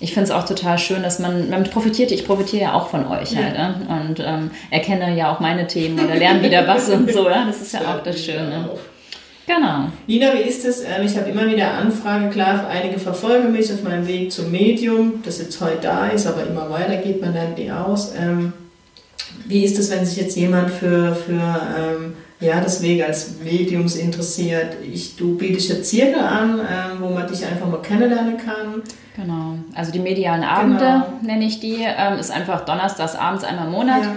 ich 0.00 0.14
finde 0.14 0.24
es 0.24 0.30
auch 0.30 0.46
total 0.46 0.78
schön, 0.78 1.02
dass 1.02 1.18
man 1.18 1.50
damit 1.50 1.70
profitiert. 1.70 2.10
Ich 2.10 2.26
profitiere 2.26 2.62
ja 2.62 2.72
auch 2.72 2.88
von 2.88 3.06
euch 3.06 3.36
halt 3.36 3.54
ja. 3.56 3.74
und 3.88 4.18
ähm, 4.18 4.50
erkenne 4.70 5.14
ja 5.14 5.32
auch 5.32 5.40
meine 5.40 5.66
Themen 5.66 6.00
oder 6.00 6.16
lerne 6.16 6.42
wieder 6.42 6.66
was 6.66 6.88
und 6.88 7.12
so. 7.12 7.28
Ja? 7.28 7.44
Das 7.46 7.60
ist 7.60 7.74
ja 7.74 7.80
auch 7.80 8.02
das 8.02 8.24
Schöne. 8.24 8.70
Genau. 9.56 9.86
Nina, 10.06 10.32
wie 10.34 10.48
ist 10.48 10.64
es? 10.64 10.82
Ähm, 10.82 11.04
ich 11.04 11.16
habe 11.16 11.28
immer 11.28 11.44
wieder 11.46 11.72
Anfragen, 11.72 12.30
klar, 12.30 12.68
einige 12.68 13.00
verfolgen 13.00 13.50
mich 13.50 13.72
auf 13.72 13.82
meinem 13.82 14.06
Weg 14.06 14.30
zum 14.30 14.52
Medium, 14.52 15.22
das 15.24 15.40
jetzt 15.40 15.60
heute 15.60 15.78
da 15.82 16.06
ist, 16.06 16.28
aber 16.28 16.46
immer 16.46 16.70
weiter 16.70 16.98
geht 16.98 17.20
man 17.20 17.34
dann 17.34 17.56
die 17.56 17.72
aus. 17.72 18.14
Ähm, 18.16 18.52
wie 19.46 19.64
ist 19.64 19.76
es, 19.76 19.90
wenn 19.90 20.06
sich 20.06 20.18
jetzt 20.18 20.36
jemand 20.36 20.70
für, 20.70 21.16
für 21.16 21.60
ähm, 21.76 22.14
ja, 22.38 22.60
das 22.60 22.80
Weg 22.80 23.02
als 23.02 23.40
Mediums 23.42 23.96
interessiert? 23.96 24.76
Ich, 24.88 25.16
du 25.16 25.36
bietest 25.36 25.68
ja 25.68 25.82
Zirkel 25.82 26.20
an, 26.20 26.60
wo 27.00 27.08
man 27.08 27.26
dich 27.26 27.44
einfach 27.44 27.66
mal 27.66 27.82
kennenlernen 27.82 28.36
kann. 28.36 28.82
Genau, 29.16 29.56
also 29.74 29.90
die 29.90 29.98
medialen 29.98 30.44
Abende 30.44 30.78
genau. 30.78 31.12
nenne 31.22 31.44
ich 31.44 31.58
die, 31.58 31.84
ist 32.20 32.30
einfach 32.30 32.64
donnerstags 32.64 33.16
abends 33.16 33.42
einmal 33.42 33.66
im 33.66 33.72
Monat. 33.72 34.04
Ja 34.04 34.16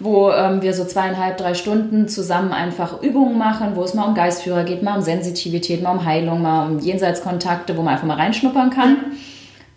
wo 0.00 0.30
ähm, 0.30 0.62
wir 0.62 0.74
so 0.74 0.84
zweieinhalb, 0.84 1.36
drei 1.36 1.54
Stunden 1.54 2.08
zusammen 2.08 2.52
einfach 2.52 3.02
Übungen 3.02 3.38
machen, 3.38 3.72
wo 3.74 3.82
es 3.82 3.94
mal 3.94 4.04
um 4.04 4.14
Geistführer 4.14 4.64
geht, 4.64 4.82
mal 4.82 4.96
um 4.96 5.02
Sensitivität, 5.02 5.82
mal 5.82 5.92
um 5.92 6.04
Heilung, 6.04 6.42
mal 6.42 6.66
um 6.66 6.78
Jenseitskontakte, 6.78 7.76
wo 7.76 7.82
man 7.82 7.94
einfach 7.94 8.06
mal 8.06 8.16
reinschnuppern 8.16 8.70
kann. 8.70 8.96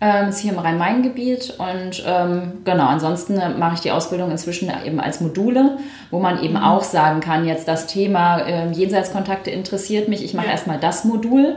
Ähm, 0.00 0.28
ist 0.28 0.38
hier 0.38 0.52
im 0.52 0.58
Rhein-Main-Gebiet 0.60 1.54
und 1.58 2.04
ähm, 2.06 2.52
genau, 2.64 2.86
ansonsten 2.86 3.40
mache 3.58 3.74
ich 3.74 3.80
die 3.80 3.90
Ausbildung 3.90 4.30
inzwischen 4.30 4.70
eben 4.84 5.00
als 5.00 5.20
Module, 5.20 5.78
wo 6.12 6.20
man 6.20 6.40
eben 6.40 6.54
mhm. 6.54 6.62
auch 6.62 6.84
sagen 6.84 7.18
kann, 7.18 7.44
jetzt 7.44 7.66
das 7.66 7.88
Thema 7.88 8.38
äh, 8.38 8.70
Jenseitskontakte 8.70 9.50
interessiert 9.50 10.08
mich, 10.08 10.24
ich 10.24 10.34
mache 10.34 10.46
ja. 10.46 10.52
erstmal 10.52 10.78
das 10.78 11.04
Modul 11.04 11.56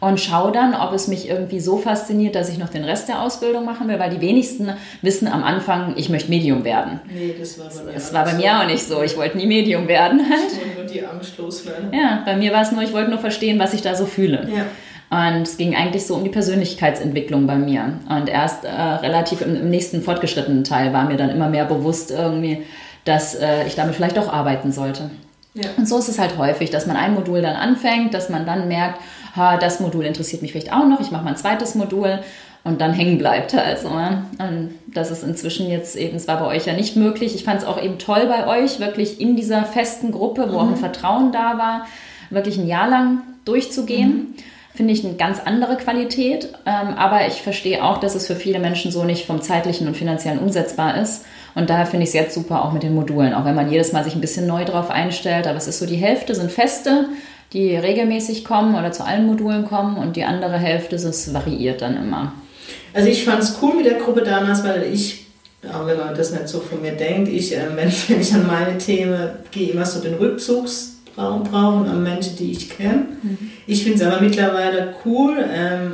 und 0.00 0.18
schaue 0.18 0.50
dann, 0.50 0.74
ob 0.74 0.92
es 0.94 1.08
mich 1.08 1.28
irgendwie 1.28 1.60
so 1.60 1.76
fasziniert, 1.76 2.34
dass 2.34 2.48
ich 2.48 2.56
noch 2.56 2.70
den 2.70 2.84
Rest 2.84 3.08
der 3.08 3.22
Ausbildung 3.22 3.66
machen 3.66 3.86
will, 3.88 3.98
weil 3.98 4.10
die 4.10 4.20
wenigsten 4.20 4.72
wissen 5.02 5.28
am 5.28 5.44
Anfang, 5.44 5.94
ich 5.96 6.08
möchte 6.08 6.30
Medium 6.30 6.64
werden. 6.64 7.00
Nee, 7.12 7.34
das 7.38 7.58
war 7.58 7.68
bei 7.68 7.84
mir, 7.84 7.92
das 7.92 8.14
war 8.14 8.24
bei 8.24 8.32
mir 8.34 8.58
auch 8.58 8.66
nicht 8.66 8.82
so. 8.82 9.02
Ich 9.02 9.16
wollte 9.16 9.36
nie 9.36 9.46
Medium 9.46 9.86
werden. 9.86 10.20
Ich 10.20 10.56
wollte 10.56 10.80
nur 10.80 10.84
die 10.86 11.04
Angst 11.04 11.36
loswerden. 11.36 11.92
Ja, 11.92 12.22
bei 12.24 12.36
mir 12.36 12.52
war 12.52 12.62
es 12.62 12.72
nur, 12.72 12.82
ich 12.82 12.92
wollte 12.92 13.10
nur 13.10 13.18
verstehen, 13.18 13.58
was 13.58 13.74
ich 13.74 13.82
da 13.82 13.94
so 13.94 14.06
fühle. 14.06 14.48
Ja. 14.54 14.66
Und 15.10 15.42
es 15.42 15.56
ging 15.56 15.74
eigentlich 15.74 16.06
so 16.06 16.14
um 16.14 16.24
die 16.24 16.30
Persönlichkeitsentwicklung 16.30 17.46
bei 17.46 17.56
mir. 17.56 17.94
Und 18.08 18.28
erst 18.28 18.64
äh, 18.64 18.70
relativ 18.70 19.42
im, 19.42 19.56
im, 19.56 19.68
nächsten 19.68 20.02
fortgeschrittenen 20.02 20.64
Teil 20.64 20.92
war 20.92 21.04
mir 21.04 21.16
dann 21.16 21.30
immer 21.30 21.48
mehr 21.48 21.64
bewusst 21.64 22.10
irgendwie, 22.10 22.64
dass 23.04 23.34
äh, 23.34 23.66
ich 23.66 23.74
damit 23.74 23.96
vielleicht 23.96 24.18
auch 24.18 24.32
arbeiten 24.32 24.72
sollte. 24.72 25.10
Ja. 25.54 25.68
Und 25.76 25.88
so 25.88 25.98
ist 25.98 26.08
es 26.08 26.20
halt 26.20 26.38
häufig, 26.38 26.70
dass 26.70 26.86
man 26.86 26.96
ein 26.96 27.14
Modul 27.14 27.42
dann 27.42 27.56
anfängt, 27.56 28.14
dass 28.14 28.28
man 28.28 28.46
dann 28.46 28.68
merkt, 28.68 29.00
ha, 29.36 29.56
das 29.56 29.80
Modul 29.80 30.04
interessiert 30.04 30.42
mich 30.42 30.52
vielleicht 30.52 30.72
auch 30.72 30.86
noch, 30.86 31.00
ich 31.00 31.10
mache 31.10 31.24
mal 31.24 31.30
ein 31.30 31.36
zweites 31.36 31.74
Modul 31.74 32.20
und 32.62 32.80
dann 32.80 32.92
hängen 32.92 33.18
bleibt. 33.18 33.54
Also, 33.54 33.88
und 33.88 34.74
das 34.86 35.10
ist 35.10 35.22
inzwischen 35.22 35.70
jetzt 35.70 35.96
eben, 35.96 36.16
es 36.16 36.28
war 36.28 36.38
bei 36.38 36.46
euch 36.46 36.66
ja 36.66 36.74
nicht 36.74 36.96
möglich. 36.96 37.34
Ich 37.34 37.44
fand 37.44 37.60
es 37.60 37.66
auch 37.66 37.82
eben 37.82 37.98
toll 37.98 38.26
bei 38.26 38.46
euch, 38.46 38.80
wirklich 38.80 39.20
in 39.20 39.36
dieser 39.36 39.64
festen 39.64 40.12
Gruppe, 40.12 40.48
wo 40.48 40.54
mhm. 40.54 40.58
auch 40.58 40.68
ein 40.68 40.76
Vertrauen 40.76 41.32
da 41.32 41.58
war, 41.58 41.86
wirklich 42.28 42.58
ein 42.58 42.66
Jahr 42.66 42.88
lang 42.88 43.22
durchzugehen. 43.44 44.10
Mhm. 44.10 44.34
Finde 44.74 44.92
ich 44.92 45.04
eine 45.04 45.14
ganz 45.14 45.40
andere 45.44 45.76
Qualität. 45.76 46.52
Ähm, 46.64 46.94
aber 46.96 47.26
ich 47.26 47.42
verstehe 47.42 47.82
auch, 47.82 47.98
dass 47.98 48.14
es 48.14 48.26
für 48.26 48.36
viele 48.36 48.60
Menschen 48.60 48.92
so 48.92 49.04
nicht 49.04 49.26
vom 49.26 49.42
zeitlichen 49.42 49.88
und 49.88 49.96
finanziellen 49.96 50.38
umsetzbar 50.38 51.00
ist. 51.00 51.24
Und 51.54 51.68
daher 51.68 51.86
finde 51.86 52.04
ich 52.04 52.10
es 52.10 52.14
jetzt 52.14 52.34
super 52.34 52.64
auch 52.64 52.72
mit 52.72 52.82
den 52.82 52.94
Modulen, 52.94 53.34
auch 53.34 53.44
wenn 53.44 53.56
man 53.56 53.70
jedes 53.70 53.92
Mal 53.92 54.04
sich 54.04 54.14
ein 54.14 54.20
bisschen 54.20 54.46
neu 54.46 54.64
drauf 54.64 54.88
einstellt. 54.90 55.46
Aber 55.46 55.56
es 55.56 55.66
ist 55.66 55.80
so, 55.80 55.86
die 55.86 55.96
Hälfte 55.96 56.34
sind 56.34 56.52
feste, 56.52 57.06
die 57.52 57.76
regelmäßig 57.76 58.44
kommen 58.44 58.76
oder 58.76 58.92
zu 58.92 59.04
allen 59.04 59.26
Modulen 59.26 59.64
kommen 59.64 59.96
und 59.96 60.16
die 60.16 60.24
andere 60.24 60.58
Hälfte 60.58 60.96
es 60.96 61.34
variiert 61.34 61.82
dann 61.82 61.96
immer. 61.96 62.32
Also 62.92 63.08
ich 63.08 63.24
fand 63.24 63.42
es 63.42 63.58
cool 63.60 63.74
mit 63.74 63.86
der 63.86 63.98
Gruppe 63.98 64.22
damals, 64.22 64.64
weil 64.64 64.92
ich, 64.92 65.26
auch 65.68 65.86
wenn 65.86 65.98
man 65.98 66.14
das 66.14 66.32
nicht 66.32 66.48
so 66.48 66.60
von 66.60 66.80
mir 66.82 66.92
denkt, 66.92 67.28
ich, 67.28 67.56
äh, 67.56 67.60
wenn, 67.74 67.92
wenn 68.08 68.20
ich 68.20 68.32
an 68.34 68.46
meine 68.46 68.78
Themen 68.78 69.30
gehe, 69.50 69.72
immer 69.72 69.86
so 69.86 70.00
den 70.00 70.14
Rückzugsraum 70.14 71.44
brauchen 71.44 71.88
an 71.88 72.02
Menschen, 72.02 72.36
die 72.36 72.52
ich 72.52 72.70
kenne. 72.70 73.06
Mhm. 73.22 73.50
Ich 73.66 73.82
finde 73.82 73.98
es 73.98 74.06
aber 74.06 74.20
mittlerweile 74.20 74.94
cool 75.04 75.36
ähm, 75.52 75.92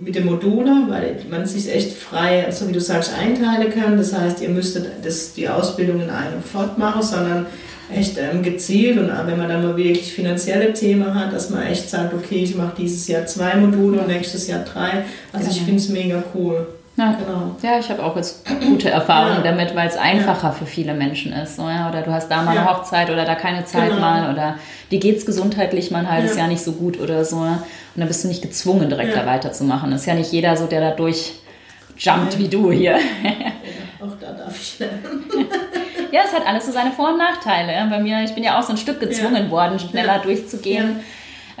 mit 0.00 0.14
den 0.14 0.26
Modulen, 0.26 0.88
weil 0.88 1.16
man 1.30 1.46
sich 1.46 1.72
echt 1.72 1.92
frei, 1.92 2.48
so 2.50 2.68
wie 2.68 2.72
du 2.72 2.80
sagst, 2.80 3.12
einteilen 3.14 3.72
kann. 3.72 3.96
Das 3.96 4.12
heißt, 4.12 4.40
ihr 4.40 4.48
müsstet 4.48 4.86
das, 5.04 5.34
die 5.34 5.48
Ausbildung 5.48 6.00
in 6.02 6.10
einem 6.10 6.42
fortmachen, 6.42 7.02
sondern 7.02 7.46
echt 7.92 8.18
ähm, 8.18 8.42
gezielt 8.42 8.98
und 8.98 9.08
wenn 9.08 9.38
man 9.38 9.48
dann 9.48 9.64
mal 9.64 9.76
wirklich 9.76 10.12
finanzielle 10.12 10.74
Themen 10.74 11.14
hat, 11.14 11.32
dass 11.32 11.48
man 11.50 11.62
echt 11.62 11.88
sagt, 11.88 12.12
okay, 12.12 12.42
ich 12.44 12.54
mache 12.54 12.74
dieses 12.78 13.08
Jahr 13.08 13.24
zwei 13.26 13.56
Module 13.56 14.00
und 14.00 14.08
nächstes 14.08 14.46
Jahr 14.46 14.62
drei. 14.62 15.04
Also 15.32 15.46
genau. 15.46 15.50
ich 15.50 15.62
finde 15.62 15.76
es 15.76 15.88
mega 15.88 16.22
cool. 16.34 16.66
Ja, 16.98 17.12
genau. 17.12 17.54
ja 17.62 17.78
ich 17.78 17.88
habe 17.90 18.04
auch 18.04 18.16
jetzt 18.16 18.44
gute 18.60 18.90
Erfahrungen 18.90 19.44
ja. 19.44 19.52
damit, 19.52 19.76
weil 19.76 19.86
es 19.86 19.96
einfacher 19.96 20.48
ja. 20.48 20.52
für 20.52 20.66
viele 20.66 20.94
Menschen 20.94 21.32
ist. 21.32 21.54
So, 21.54 21.68
ja? 21.68 21.88
Oder 21.88 22.02
du 22.02 22.10
hast 22.10 22.28
da 22.28 22.42
mal 22.42 22.58
eine 22.58 22.68
Hochzeit 22.68 23.08
oder 23.08 23.24
da 23.24 23.36
keine 23.36 23.64
Zeit 23.64 23.90
genau. 23.90 24.00
mal 24.00 24.32
oder 24.32 24.56
dir 24.90 24.98
geht 24.98 25.16
es 25.16 25.24
gesundheitlich 25.24 25.92
mal 25.92 26.00
ein 26.00 26.10
halbes 26.10 26.36
Jahr 26.36 26.48
nicht 26.48 26.62
so 26.62 26.72
gut 26.72 26.98
oder 26.98 27.24
so. 27.24 27.36
Und 27.36 27.60
dann 27.94 28.08
bist 28.08 28.24
du 28.24 28.28
nicht 28.28 28.42
gezwungen, 28.42 28.88
direkt 28.88 29.16
da 29.16 29.24
weiterzumachen. 29.26 29.92
Das 29.92 30.00
ist 30.00 30.06
ja 30.06 30.14
nicht 30.14 30.32
jeder 30.32 30.56
so, 30.56 30.66
der 30.66 30.80
da 30.80 30.90
durchjumpt 30.90 32.36
wie 32.38 32.48
du 32.48 32.72
hier. 32.72 32.96
auch 34.00 34.16
da 34.20 34.32
darf 34.32 34.60
ich 34.60 34.80
lernen. 34.80 35.24
ja, 36.10 36.22
es 36.24 36.32
hat 36.32 36.46
alles 36.48 36.66
so 36.66 36.72
seine 36.72 36.90
Vor- 36.90 37.12
und 37.12 37.18
Nachteile. 37.18 37.88
Bei 37.88 38.00
mir, 38.00 38.24
ich 38.24 38.34
bin 38.34 38.42
ja 38.42 38.58
auch 38.58 38.62
so 38.64 38.72
ein 38.72 38.76
Stück 38.76 38.98
gezwungen 38.98 39.52
worden, 39.52 39.78
schneller 39.78 40.18
durchzugehen. 40.18 40.98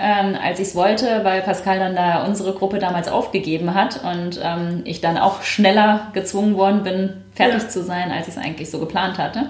Ähm, 0.00 0.36
als 0.40 0.60
ich 0.60 0.68
es 0.68 0.74
wollte, 0.76 1.24
weil 1.24 1.42
Pascal 1.42 1.80
dann 1.80 1.96
da 1.96 2.24
unsere 2.24 2.52
Gruppe 2.52 2.78
damals 2.78 3.08
aufgegeben 3.08 3.74
hat 3.74 4.00
und 4.04 4.40
ähm, 4.40 4.82
ich 4.84 5.00
dann 5.00 5.18
auch 5.18 5.42
schneller 5.42 6.12
gezwungen 6.12 6.54
worden 6.56 6.84
bin, 6.84 7.10
fertig 7.34 7.62
ja. 7.62 7.68
zu 7.68 7.82
sein, 7.82 8.12
als 8.12 8.28
ich 8.28 8.36
es 8.36 8.40
eigentlich 8.40 8.70
so 8.70 8.78
geplant 8.78 9.18
hatte. 9.18 9.46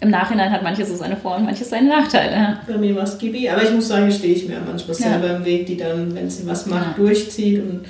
Im 0.00 0.10
Nachhinein 0.10 0.50
hat 0.50 0.64
manches 0.64 0.88
so 0.88 0.96
seine 0.96 1.16
Vor- 1.16 1.36
und 1.36 1.44
manches 1.44 1.70
seine 1.70 1.90
Nachteile. 1.90 2.58
Bei 2.66 2.76
mir 2.76 2.96
war 2.96 3.04
es 3.04 3.18
Gibi, 3.18 3.48
aber 3.48 3.62
ich 3.62 3.70
muss 3.70 3.86
sagen, 3.86 4.10
stehe 4.10 4.34
ich 4.34 4.48
mir 4.48 4.58
manchmal 4.66 4.96
selber 4.96 5.36
im 5.36 5.44
Weg, 5.44 5.66
die 5.66 5.76
dann, 5.76 6.12
wenn 6.12 6.28
sie 6.28 6.44
was 6.48 6.66
macht, 6.66 6.98
durchzieht 6.98 7.60
und 7.60 7.84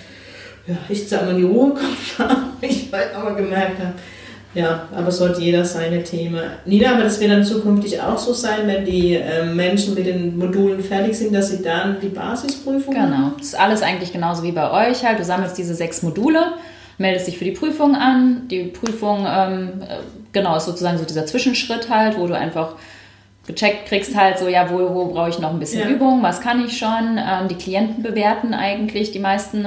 ja, 0.66 0.76
ich 0.90 1.08
sag 1.08 1.24
mal 1.24 1.36
die 1.36 1.44
Ruhe 1.44 1.70
kommt, 1.70 2.30
ich 2.60 2.92
halt 2.92 3.14
aber 3.14 3.34
gemerkt 3.34 3.78
habe, 3.78 3.94
ja, 4.54 4.88
aber 4.94 5.10
sollte 5.12 5.40
jeder 5.40 5.64
seine 5.64 6.02
Themen. 6.02 6.40
Nina, 6.64 6.92
aber 6.94 7.04
das 7.04 7.20
wird 7.20 7.30
dann 7.30 7.44
zukünftig 7.44 8.00
auch 8.02 8.18
so 8.18 8.32
sein, 8.32 8.66
wenn 8.66 8.84
die 8.84 9.14
äh, 9.14 9.44
Menschen 9.44 9.94
mit 9.94 10.06
den 10.06 10.36
Modulen 10.36 10.82
fertig 10.82 11.16
sind, 11.16 11.32
dass 11.34 11.50
sie 11.50 11.62
dann 11.62 11.98
die 12.00 12.08
Basisprüfung 12.08 12.92
Genau, 12.94 13.06
machen? 13.06 13.34
das 13.38 13.48
ist 13.48 13.60
alles 13.60 13.82
eigentlich 13.82 14.12
genauso 14.12 14.42
wie 14.42 14.52
bei 14.52 14.90
euch 14.90 15.04
halt. 15.04 15.18
Du 15.20 15.24
sammelst 15.24 15.56
diese 15.56 15.74
sechs 15.74 16.02
Module, 16.02 16.54
meldest 16.98 17.28
dich 17.28 17.38
für 17.38 17.44
die 17.44 17.52
Prüfung 17.52 17.94
an. 17.94 18.48
Die 18.48 18.64
Prüfung, 18.64 19.24
ähm, 19.28 19.82
äh, 19.82 19.98
genau, 20.32 20.56
ist 20.56 20.64
sozusagen 20.66 20.98
so 20.98 21.04
dieser 21.04 21.26
Zwischenschritt 21.26 21.88
halt, 21.88 22.18
wo 22.18 22.26
du 22.26 22.36
einfach 22.36 22.74
gecheckt 23.46 23.86
kriegst 23.86 24.16
halt 24.16 24.38
so, 24.38 24.48
ja, 24.48 24.68
wo, 24.70 24.94
wo 24.94 25.06
brauche 25.06 25.28
ich 25.30 25.38
noch 25.38 25.50
ein 25.50 25.58
bisschen 25.58 25.80
ja. 25.88 25.88
Übung, 25.94 26.22
was 26.22 26.40
kann 26.40 26.64
ich 26.64 26.76
schon. 26.76 27.18
Ähm, 27.18 27.48
die 27.48 27.54
Klienten 27.54 28.02
bewerten 28.02 28.52
eigentlich 28.52 29.12
die 29.12 29.18
meisten 29.18 29.66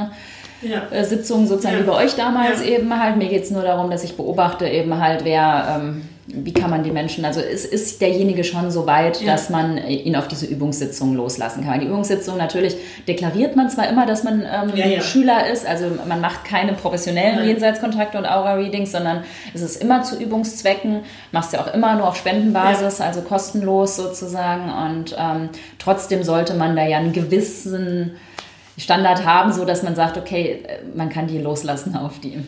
ja. 0.63 0.87
Äh, 0.91 1.03
Sitzungen 1.03 1.47
sozusagen 1.47 1.75
ja. 1.75 1.81
wie 1.83 1.87
bei 1.87 2.05
euch 2.05 2.15
damals 2.15 2.61
ja. 2.61 2.77
eben 2.77 2.99
halt. 2.99 3.17
Mir 3.17 3.27
geht 3.27 3.43
es 3.43 3.51
nur 3.51 3.63
darum, 3.63 3.89
dass 3.89 4.03
ich 4.03 4.15
beobachte 4.15 4.67
eben 4.67 4.99
halt, 4.99 5.25
wer, 5.25 5.77
ähm, 5.77 6.01
wie 6.27 6.53
kann 6.53 6.69
man 6.69 6.83
die 6.83 6.91
Menschen, 6.91 7.25
also 7.25 7.41
ist, 7.41 7.65
ist 7.65 7.99
derjenige 7.99 8.43
schon 8.45 8.71
so 8.71 8.87
weit, 8.87 9.27
dass 9.27 9.49
man 9.49 9.77
ihn 9.77 10.15
auf 10.15 10.27
diese 10.27 10.45
Übungssitzung 10.45 11.15
loslassen 11.15 11.65
kann. 11.65 11.81
Die 11.81 11.87
Übungssitzung 11.87 12.37
natürlich 12.37 12.75
deklariert 13.07 13.57
man 13.57 13.69
zwar 13.69 13.89
immer, 13.89 14.05
dass 14.05 14.23
man 14.23 14.41
ähm, 14.41 15.01
Schüler 15.01 15.49
ist, 15.51 15.67
also 15.67 15.85
man 16.07 16.21
macht 16.21 16.45
keine 16.45 16.73
professionellen 16.73 17.45
Jenseitskontakte 17.45 18.17
und 18.17 18.25
Aura-Readings, 18.25 18.93
sondern 18.93 19.23
es 19.53 19.61
ist 19.61 19.81
immer 19.81 20.03
zu 20.03 20.17
Übungszwecken, 20.17 21.01
machst 21.33 21.51
ja 21.51 21.61
auch 21.61 21.73
immer 21.73 21.95
nur 21.95 22.07
auf 22.07 22.15
Spendenbasis, 22.15 23.01
also 23.01 23.21
kostenlos 23.21 23.97
sozusagen 23.97 24.71
und 24.71 25.15
ähm, 25.19 25.49
trotzdem 25.77 26.23
sollte 26.23 26.53
man 26.53 26.75
da 26.77 26.85
ja 26.85 26.97
einen 26.97 27.11
gewissen 27.11 28.11
Standard 28.77 29.25
haben, 29.25 29.51
so 29.53 29.65
dass 29.65 29.83
man 29.83 29.95
sagt, 29.95 30.17
okay, 30.17 30.63
man 30.95 31.09
kann 31.09 31.27
die 31.27 31.37
loslassen 31.37 31.95
auf 31.95 32.19
die. 32.19 32.39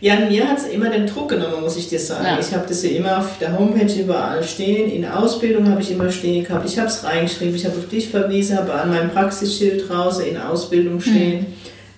Ja, 0.00 0.16
mir 0.16 0.48
hat 0.48 0.58
es 0.58 0.66
immer 0.66 0.90
den 0.90 1.06
Druck 1.06 1.30
genommen, 1.30 1.62
muss 1.62 1.76
ich 1.76 1.88
dir 1.88 1.98
sagen. 1.98 2.24
Ja. 2.24 2.38
Ich 2.38 2.52
habe 2.54 2.66
das 2.66 2.82
ja 2.82 2.90
immer 2.90 3.18
auf 3.18 3.38
der 3.38 3.58
Homepage 3.58 3.92
überall 3.92 4.42
stehen. 4.42 4.90
In 4.90 5.06
Ausbildung 5.06 5.70
habe 5.70 5.80
ich 5.80 5.90
immer 5.90 6.10
stehen 6.10 6.44
gehabt. 6.44 6.68
Ich 6.68 6.78
habe 6.78 6.88
es 6.88 7.04
reingeschrieben, 7.04 7.54
ich 7.54 7.64
habe 7.64 7.76
auf 7.78 7.88
dich 7.88 8.08
verwiesen, 8.08 8.56
habe 8.58 8.72
an 8.72 8.90
meinem 8.90 9.10
Praxisschild 9.10 9.88
draußen 9.88 10.24
in 10.26 10.36
Ausbildung 10.38 11.00
stehen. 11.00 11.40
Mhm. 11.40 11.46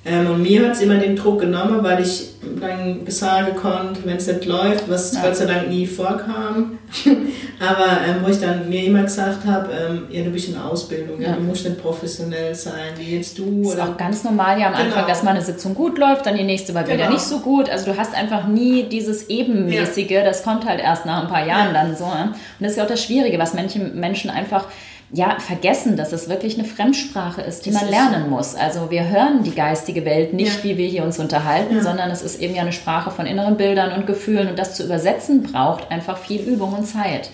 Ähm, 0.05 0.29
und 0.29 0.43
mir 0.43 0.67
hat 0.67 0.73
es 0.73 0.81
immer 0.81 0.97
den 0.97 1.15
Druck 1.15 1.41
genommen, 1.41 1.79
weil 1.83 2.03
ich 2.03 2.31
dann 2.61 3.07
sagen 3.07 3.55
konnte, 3.55 4.01
wenn 4.05 4.17
es 4.17 4.27
nicht 4.27 4.47
läuft, 4.47 4.91
was 4.91 5.15
ja. 5.15 5.23
Gott 5.23 5.37
sei 5.37 5.47
Dank 5.47 5.69
nie 5.69 5.87
vorkam. 5.87 6.79
Aber 7.61 7.99
ähm, 8.05 8.17
wo 8.25 8.29
ich 8.29 8.41
dann 8.41 8.69
mir 8.69 8.85
immer 8.85 9.05
gesagt 9.05 9.47
habe, 9.47 9.71
ähm, 9.73 10.03
ja, 10.11 10.25
du 10.25 10.31
bist 10.31 10.49
in 10.49 10.59
Ausbildung, 10.59 11.21
ja. 11.21 11.31
Ja, 11.31 11.37
du 11.37 11.43
musst 11.43 11.65
nicht 11.65 11.81
professionell 11.81 12.53
sein, 12.53 12.95
wie 12.97 13.17
jetzt 13.17 13.39
du. 13.39 13.63
Das 13.63 13.75
ist 13.75 13.81
auch 13.81 13.97
ganz 13.97 14.25
normal 14.25 14.59
ja 14.59 14.67
am 14.67 14.73
genau. 14.73 14.87
Anfang, 14.87 15.07
dass 15.07 15.23
mal 15.23 15.31
eine 15.31 15.43
Sitzung 15.43 15.77
gut 15.77 15.97
läuft, 15.99 16.27
dann 16.27 16.37
die 16.37 16.43
nächste 16.43 16.75
war 16.75 16.83
genau. 16.83 16.97
wieder 16.97 17.09
nicht 17.09 17.23
so 17.23 17.39
gut. 17.39 17.71
Also 17.71 17.93
du 17.93 17.97
hast 17.97 18.13
einfach 18.13 18.49
nie 18.49 18.83
dieses 18.85 19.29
Ebenmäßige, 19.29 20.25
das 20.25 20.43
kommt 20.43 20.67
halt 20.67 20.81
erst 20.81 21.07
nach 21.07 21.23
ein 21.23 21.29
paar 21.29 21.47
Jahren 21.47 21.73
dann 21.73 21.97
so. 21.97 22.05
Und 22.05 22.35
das 22.59 22.73
ist 22.73 22.77
ja 22.77 22.83
auch 22.83 22.89
das 22.89 23.05
Schwierige, 23.05 23.39
was 23.39 23.55
manche 23.55 23.79
Menschen 23.79 24.31
einfach 24.31 24.67
ja, 25.15 25.39
vergessen, 25.39 25.97
dass 25.97 26.13
es 26.13 26.31
wirklich 26.31 26.59
eine 26.59 26.67
Fremdsprache 26.67 27.43
ist, 27.43 27.67
die 27.67 27.71
das 27.71 27.83
man 27.83 27.91
lernen 27.91 28.31
muss. 28.31 28.55
Also 28.55 28.91
wir 28.91 29.09
hören 29.09 29.43
die 29.43 29.55
geistige 29.55 30.07
Welt 30.07 30.33
nicht, 30.33 30.59
ja. 30.59 30.65
wie 30.65 30.79
wir 30.79 30.89
hier 30.89 31.05
uns 31.05 31.19
unterhalten, 31.19 31.77
ja. 31.77 31.83
sondern 31.83 32.11
es 32.11 32.23
ist 32.23 32.41
eben 32.41 32.55
ja 32.55 32.63
eine 32.63 32.73
Sprache 32.73 33.11
von 33.11 33.27
inneren 33.27 33.59
Bildern 33.59 33.93
und 33.93 34.07
Gefühlen 34.07 34.49
und 34.49 34.59
das 34.59 34.75
zu 34.75 34.85
übersetzen 34.85 35.43
braucht 35.43 35.91
einfach 35.91 36.17
viel 36.17 36.41
Übung 36.41 36.73
und 36.73 36.87
Zeit. 36.87 37.29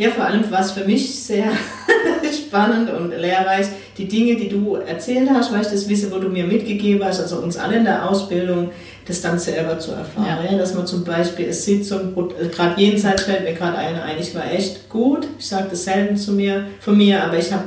Ja, 0.00 0.08
vor 0.08 0.24
allem 0.24 0.50
war 0.50 0.60
es 0.60 0.70
für 0.70 0.86
mich 0.86 1.14
sehr 1.14 1.44
spannend 2.32 2.90
und 2.90 3.10
lehrreich, 3.10 3.66
die 3.98 4.08
Dinge, 4.08 4.34
die 4.34 4.48
du 4.48 4.76
erzählt 4.76 5.28
hast, 5.28 5.52
weil 5.52 5.60
ich 5.60 5.66
das 5.66 5.90
wisse, 5.90 6.10
wo 6.10 6.16
du 6.16 6.30
mir 6.30 6.44
mitgegeben 6.44 7.04
hast, 7.04 7.20
also 7.20 7.36
uns 7.36 7.58
alle 7.58 7.76
in 7.76 7.84
der 7.84 8.08
Ausbildung, 8.08 8.70
das 9.06 9.20
dann 9.20 9.38
selber 9.38 9.78
zu 9.78 9.90
erfahren. 9.90 10.24
Ja. 10.26 10.52
Ja, 10.52 10.56
dass 10.56 10.74
man 10.74 10.86
zum 10.86 11.04
Beispiel 11.04 11.44
eine 11.44 11.52
Sitzung, 11.52 12.14
äh, 12.16 12.48
gerade 12.48 12.80
jenseits 12.80 13.24
fällt 13.24 13.44
mir 13.44 13.52
gerade 13.52 13.76
eine 13.76 14.02
ein, 14.02 14.16
ich 14.18 14.34
war 14.34 14.50
echt 14.50 14.88
gut, 14.88 15.28
ich 15.38 15.46
sage 15.46 15.66
das 15.68 15.84
selten 15.84 16.16
zu 16.16 16.32
mir, 16.32 16.64
von 16.80 16.96
mir, 16.96 17.22
aber 17.22 17.36
ich 17.36 17.52
habe 17.52 17.64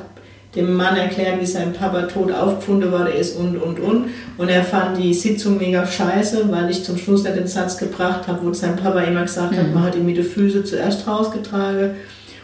dem 0.55 0.73
Mann 0.73 0.97
erklärt, 0.97 1.39
wie 1.39 1.45
sein 1.45 1.71
Papa 1.73 2.01
tot 2.03 2.31
aufgefunden 2.31 2.91
worden 2.91 3.13
ist 3.13 3.37
und, 3.37 3.57
und, 3.57 3.79
und. 3.79 4.05
Und 4.39 4.49
er 4.49 4.63
fand 4.63 4.97
die 4.97 5.13
Sitzung 5.13 5.59
mega 5.59 5.85
scheiße, 5.85 6.51
weil 6.51 6.71
ich 6.71 6.83
zum 6.83 6.97
Schluss 6.97 7.23
nicht 7.23 7.35
den 7.35 7.47
Satz 7.47 7.77
gebracht 7.77 8.27
habe, 8.27 8.39
wo 8.43 8.53
sein 8.53 8.75
Papa 8.75 9.01
immer 9.01 9.21
gesagt 9.21 9.51
mhm. 9.51 9.57
hat, 9.57 9.73
man 9.73 9.83
hat 9.83 9.95
ihn 9.95 10.05
mit 10.05 10.17
den 10.17 10.25
Füßen 10.25 10.65
zuerst 10.65 11.07
rausgetragen 11.07 11.91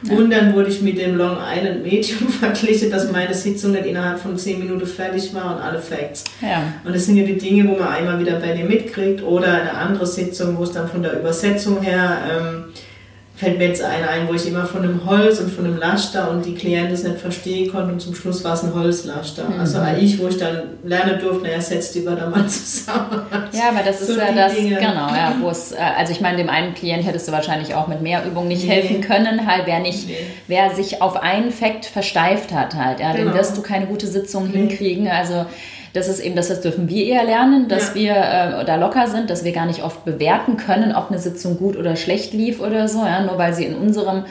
ja. 0.03 0.15
Und 0.15 0.31
dann 0.31 0.53
wurde 0.53 0.69
ich 0.69 0.81
mit 0.81 0.97
dem 0.97 1.15
Long 1.15 1.37
Island 1.37 1.83
Medium 1.83 2.29
verglichen, 2.39 2.89
dass 2.89 3.11
meine 3.11 3.33
Sitzung 3.33 3.71
nicht 3.71 3.85
innerhalb 3.85 4.19
von 4.19 4.37
10 4.37 4.59
Minuten 4.59 4.85
fertig 4.85 5.33
war 5.33 5.55
und 5.55 5.61
alle 5.61 5.79
Facts. 5.79 6.23
Ja. 6.41 6.63
Und 6.83 6.95
das 6.95 7.05
sind 7.05 7.17
ja 7.17 7.25
die 7.25 7.37
Dinge, 7.37 7.67
wo 7.67 7.77
man 7.77 7.89
einmal 7.89 8.19
wieder 8.19 8.39
bei 8.39 8.53
dir 8.53 8.65
mitkriegt 8.65 9.23
oder 9.23 9.53
eine 9.53 9.73
andere 9.73 10.05
Sitzung, 10.05 10.57
wo 10.57 10.63
es 10.63 10.71
dann 10.71 10.87
von 10.87 11.03
der 11.03 11.19
Übersetzung 11.19 11.81
her 11.81 12.17
ähm, 12.31 12.65
fällt 13.39 13.57
mir 13.57 13.67
jetzt 13.67 13.81
eine 13.81 14.09
ein, 14.09 14.27
wo 14.27 14.33
ich 14.33 14.45
immer 14.45 14.65
von 14.65 14.83
einem 14.83 15.05
Holz 15.05 15.39
und 15.39 15.49
von 15.49 15.63
einem 15.63 15.77
Laster 15.77 16.29
und 16.29 16.45
die 16.45 16.55
Klienten 16.55 16.91
das 16.91 17.03
nicht 17.03 17.19
verstehen 17.19 17.71
konnten 17.71 17.91
und 17.93 18.01
zum 18.01 18.13
Schluss 18.13 18.43
war 18.43 18.53
es 18.53 18.63
ein 18.63 18.73
Holzlaster. 18.73 19.45
Mhm. 19.49 19.61
Also 19.61 19.79
ich, 19.97 20.19
wo 20.19 20.27
ich 20.27 20.37
dann 20.37 20.63
lernen 20.83 21.19
durfte, 21.21 21.43
naja, 21.43 21.61
setzt 21.61 21.95
die 21.95 22.03
da 22.03 22.27
mal 22.27 22.45
zusammen. 22.47 23.21
Ja, 23.53 23.69
aber 23.69 23.83
das 23.85 24.05
so 24.05 24.11
ist 24.11 24.19
ja 24.19 24.33
das, 24.33 24.55
Dinge. 24.55 24.75
genau, 24.75 25.07
ja, 25.07 25.33
wo 25.39 25.49
es, 25.49 25.71
äh, 25.71 25.77
also 25.77 26.11
ich 26.11 26.19
meine, 26.19 26.35
dem 26.35 26.49
einen 26.49 26.73
Klient 26.73 27.05
hättest 27.05 27.29
du 27.29 27.31
wahrscheinlich 27.31 27.75
auch 27.75 27.87
mit 27.87 28.01
mehr 28.01 28.25
Übung 28.25 28.49
nicht 28.49 28.67
nee. 28.67 28.73
helfen 28.73 28.99
können, 28.99 29.47
halt, 29.47 29.67
wer 29.67 29.79
nicht, 29.79 30.09
nee. 30.09 30.17
wer 30.47 30.75
sich 30.75 31.01
auf 31.01 31.15
einen 31.15 31.51
Fakt 31.51 31.85
versteift 31.85 32.51
hat 32.51 32.75
halt, 32.75 32.99
ja, 32.99 33.13
genau. 33.13 33.31
den 33.31 33.33
wirst 33.35 33.55
du 33.55 33.61
keine 33.61 33.85
gute 33.85 34.07
Sitzung 34.07 34.47
nee. 34.47 34.57
hinkriegen, 34.57 35.07
also 35.07 35.45
das 35.93 36.07
ist 36.07 36.19
eben, 36.19 36.35
das, 36.35 36.49
das 36.49 36.61
dürfen 36.61 36.89
wir 36.89 37.05
eher 37.05 37.23
lernen, 37.23 37.67
dass 37.67 37.89
ja. 37.89 37.95
wir 37.95 38.11
äh, 38.61 38.65
da 38.65 38.75
locker 38.75 39.07
sind, 39.07 39.29
dass 39.29 39.43
wir 39.43 39.51
gar 39.51 39.65
nicht 39.65 39.83
oft 39.83 40.05
bewerten 40.05 40.57
können, 40.57 40.95
ob 40.95 41.09
eine 41.09 41.19
Sitzung 41.19 41.57
gut 41.57 41.75
oder 41.77 41.95
schlecht 41.95 42.33
lief 42.33 42.61
oder 42.61 42.87
so. 42.87 43.05
Ja? 43.05 43.21
Nur 43.21 43.37
weil 43.37 43.53
sie 43.53 43.65
in 43.65 43.75
unserem 43.75 44.25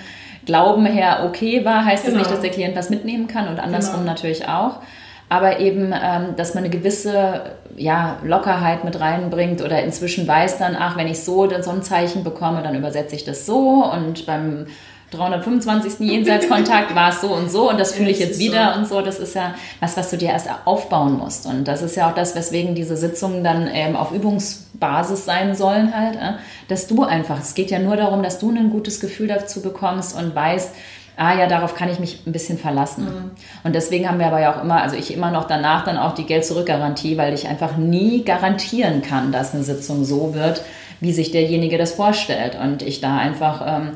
Glauben 0.47 0.87
her 0.87 1.25
okay 1.27 1.65
war, 1.65 1.85
heißt 1.85 2.05
genau. 2.05 2.19
das 2.19 2.23
nicht, 2.23 2.35
dass 2.35 2.41
der 2.43 2.50
Klient 2.50 2.77
was 2.77 2.91
mitnehmen 2.91 3.27
kann 3.27 3.49
und 3.49 3.61
andersrum 3.61 4.00
genau. 4.00 4.12
natürlich 4.12 4.49
auch. 4.49 4.81
Aber 5.29 5.61
eben, 5.61 5.93
ähm, 5.93 6.37
dass 6.37 6.55
man 6.55 6.65
eine 6.65 6.73
gewisse 6.73 7.43
ja, 7.77 8.19
Lockerheit 8.25 8.85
mit 8.85 8.99
reinbringt 8.99 9.62
oder 9.62 9.83
inzwischen 9.83 10.27
weiß 10.27 10.59
dann, 10.59 10.75
ach, 10.79 10.97
wenn 10.97 11.07
ich 11.07 11.23
so, 11.23 11.49
so 11.61 11.71
ein 11.71 11.83
Zeichen 11.83 12.25
bekomme, 12.25 12.62
dann 12.62 12.75
übersetze 12.75 13.15
ich 13.15 13.25
das 13.25 13.45
so 13.45 13.85
und 13.85 14.25
beim 14.25 14.67
325. 15.11 16.00
Jenseitskontakt 16.00 16.95
war 16.95 17.11
es 17.11 17.21
so 17.21 17.29
und 17.29 17.50
so 17.50 17.71
und 17.71 17.81
das 17.81 17.93
fühle 17.93 18.11
ich 18.11 18.19
jetzt 18.19 18.38
wieder 18.38 18.75
so. 18.75 18.79
und 18.79 18.88
so. 18.88 19.00
Das 19.00 19.19
ist 19.19 19.35
ja 19.35 19.55
was, 19.81 19.97
was 19.97 20.11
du 20.11 20.19
dir 20.19 20.31
erst 20.31 20.49
aufbauen 20.65 21.19
musst. 21.19 21.47
Und 21.47 21.65
das 21.67 21.83
ist 21.83 21.97
ja 21.97 22.11
auch 22.11 22.15
das, 22.15 22.35
weswegen 22.35 22.75
diese 22.75 22.97
Sitzungen 22.97 23.43
dann 23.43 23.69
ähm, 23.73 23.97
auf 23.97 24.12
Übungsbasis 24.12 25.25
sein 25.25 25.55
sollen 25.55 25.97
halt, 25.97 26.17
äh, 26.17 26.33
dass 26.69 26.87
du 26.87 27.05
einfach, 27.05 27.41
es 27.41 27.55
geht 27.55 27.71
ja 27.71 27.79
nur 27.79 27.97
darum, 27.97 28.23
dass 28.23 28.38
du 28.38 28.50
ein 28.50 28.71
gutes 28.71 29.00
Gefühl 29.00 29.29
dazu 29.29 29.62
bekommst 29.62 30.17
und 30.17 30.35
weißt, 30.35 30.75
ah 31.17 31.37
ja, 31.37 31.47
darauf 31.49 31.75
kann 31.75 31.91
ich 31.91 31.99
mich 31.99 32.23
ein 32.27 32.33
bisschen 32.33 32.59
verlassen. 32.59 33.05
Mhm. 33.05 33.31
Und 33.65 33.75
deswegen 33.75 34.09
haben 34.09 34.19
wir 34.21 34.27
aber 34.27 34.41
ja 34.41 34.55
auch 34.55 34.62
immer, 34.62 34.83
also 34.83 34.95
ich 34.97 35.12
immer 35.12 35.31
noch 35.31 35.45
danach 35.45 35.85
dann 35.85 35.99
auch 35.99 36.15
die 36.15 36.25
Geld-Zurück-Garantie, 36.25 37.17
weil 37.17 37.35
ich 37.35 37.49
einfach 37.49 37.77
nie 37.77 38.25
garantieren 38.25 39.03
kann, 39.03 39.33
dass 39.33 39.53
eine 39.53 39.65
Sitzung 39.65 40.05
so 40.05 40.35
wird, 40.35 40.62
wie 41.00 41.12
sich 41.12 41.33
derjenige 41.33 41.77
das 41.77 41.93
vorstellt. 41.93 42.57
Und 42.61 42.83
ich 42.83 43.00
da 43.00 43.17
einfach, 43.17 43.62
ähm, 43.67 43.91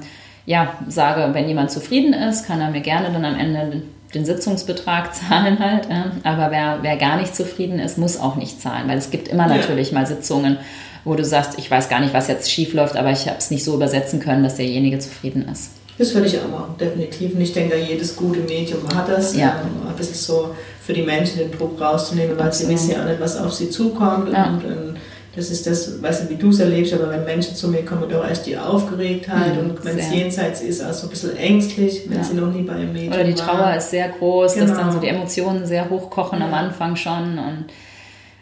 ja, 0.47 0.75
sage, 0.89 1.35
wenn 1.35 1.49
jemand 1.49 1.71
zufrieden 1.71 2.13
ist, 2.13 2.47
kann 2.47 2.61
er 2.61 2.71
mir 2.71 2.81
gerne 2.81 3.11
dann 3.13 3.25
am 3.25 3.39
Ende 3.39 3.83
den 4.15 4.25
Sitzungsbetrag 4.25 5.15
zahlen 5.29 5.59
halt. 5.59 5.89
Aber 6.25 6.51
wer, 6.51 6.79
wer 6.83 6.97
gar 6.97 7.17
nicht 7.17 7.35
zufrieden 7.35 7.79
ist, 7.79 7.99
muss 7.99 8.19
auch 8.19 8.37
nicht 8.37 8.61
zahlen, 8.61 8.89
weil 8.89 8.99
es 8.99 9.11
gibt 9.11 9.29
immer 9.29 9.49
ja. 9.49 9.57
natürlich 9.57 9.93
mal 9.93 10.07
Sitzungen, 10.07 10.59
wo 11.05 11.15
du 11.15 11.25
sagst, 11.25 11.59
ich 11.59 11.71
weiß 11.71 11.89
gar 11.89 12.01
nicht, 12.01 12.15
was 12.15 12.29
jetzt 12.29 12.51
schief 12.51 12.75
läuft, 12.75 12.97
aber 12.97 13.11
ich 13.11 13.27
habe 13.27 13.39
es 13.39 13.51
nicht 13.51 13.65
so 13.65 13.75
übersetzen 13.75 14.21
können, 14.21 14.43
dass 14.43 14.57
derjenige 14.57 14.99
zufrieden 14.99 15.49
ist. 15.51 15.73
Das 15.99 16.15
würde 16.15 16.27
ich 16.27 16.39
auch 16.39 16.49
machen, 16.49 16.75
definitiv. 16.81 17.35
Und 17.35 17.41
ich 17.41 17.53
denke, 17.53 17.77
jedes 17.77 18.17
gute 18.17 18.41
Medium 18.41 18.83
hat 18.95 19.09
das. 19.09 19.37
Ja. 19.37 19.61
Ähm, 19.63 19.89
ein 19.89 19.95
bisschen 19.95 20.15
so 20.15 20.55
für 20.85 20.93
die 20.93 21.03
Menschen 21.03 21.39
den 21.39 21.53
Druck 21.53 21.81
rauszunehmen, 21.81 22.37
weil 22.39 22.53
sie 22.53 22.69
wissen 22.69 22.93
ja 22.93 23.05
nicht, 23.05 23.21
was 23.21 23.37
auf 23.37 23.53
sie 23.53 23.69
zukommt. 23.69 24.33
Ja. 24.33 24.47
Und, 24.47 24.65
und, 24.65 24.97
das 25.35 25.51
ist 25.51 25.67
das, 25.67 26.03
weiß 26.03 26.21
nicht, 26.21 26.31
wie 26.33 26.37
du 26.37 26.51
es 26.51 26.61
erlebst, 26.61 26.93
aber 26.93 27.11
wenn 27.11 27.25
Menschen 27.25 27.57
zu 27.57 27.69
mir 27.69 27.85
kommen, 27.85 28.09
doch 28.09 28.27
erst 28.27 28.47
die 28.47 28.57
Aufgeregtheit 28.59 29.55
mhm, 29.55 29.71
und 29.71 29.85
wenn 29.85 29.99
es 29.99 30.13
jenseits 30.13 30.61
ist, 30.61 30.85
auch 30.85 30.93
so 30.93 31.07
ein 31.07 31.11
bisschen 31.11 31.37
ängstlich, 31.37 32.03
wenn 32.09 32.19
ja. 32.19 32.25
sie 32.25 32.35
noch 32.35 32.53
nie 32.53 32.63
bei 32.63 32.75
einem 32.75 32.93
Medium 32.93 33.15
Oder 33.15 33.25
die 33.25 33.35
Trauer 33.35 33.59
war. 33.59 33.77
ist 33.77 33.91
sehr 33.91 34.11
groß, 34.11 34.55
genau. 34.55 34.67
dass 34.67 34.77
dann 34.77 34.93
so 34.93 34.99
die 34.99 35.09
Emotionen 35.09 35.65
sehr 35.65 35.89
hochkochen 35.89 36.41
ja. 36.41 36.47
am 36.47 36.55
Anfang 36.55 36.97
schon 36.97 37.39
und 37.39 37.67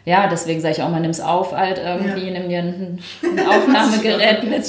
ja, 0.03 0.27
deswegen 0.27 0.59
sage 0.61 0.73
ich 0.75 0.83
auch 0.83 0.89
mal, 0.89 0.99
nimm 0.99 1.11
es 1.11 1.21
auf 1.21 1.53
halt 1.53 1.77
irgendwie, 1.77 2.27
ja. 2.27 2.39
nimm 2.39 2.49
dir 2.49 2.59
ein 2.59 2.99
Aufnahmegerät 3.47 4.43
mit. 4.49 4.65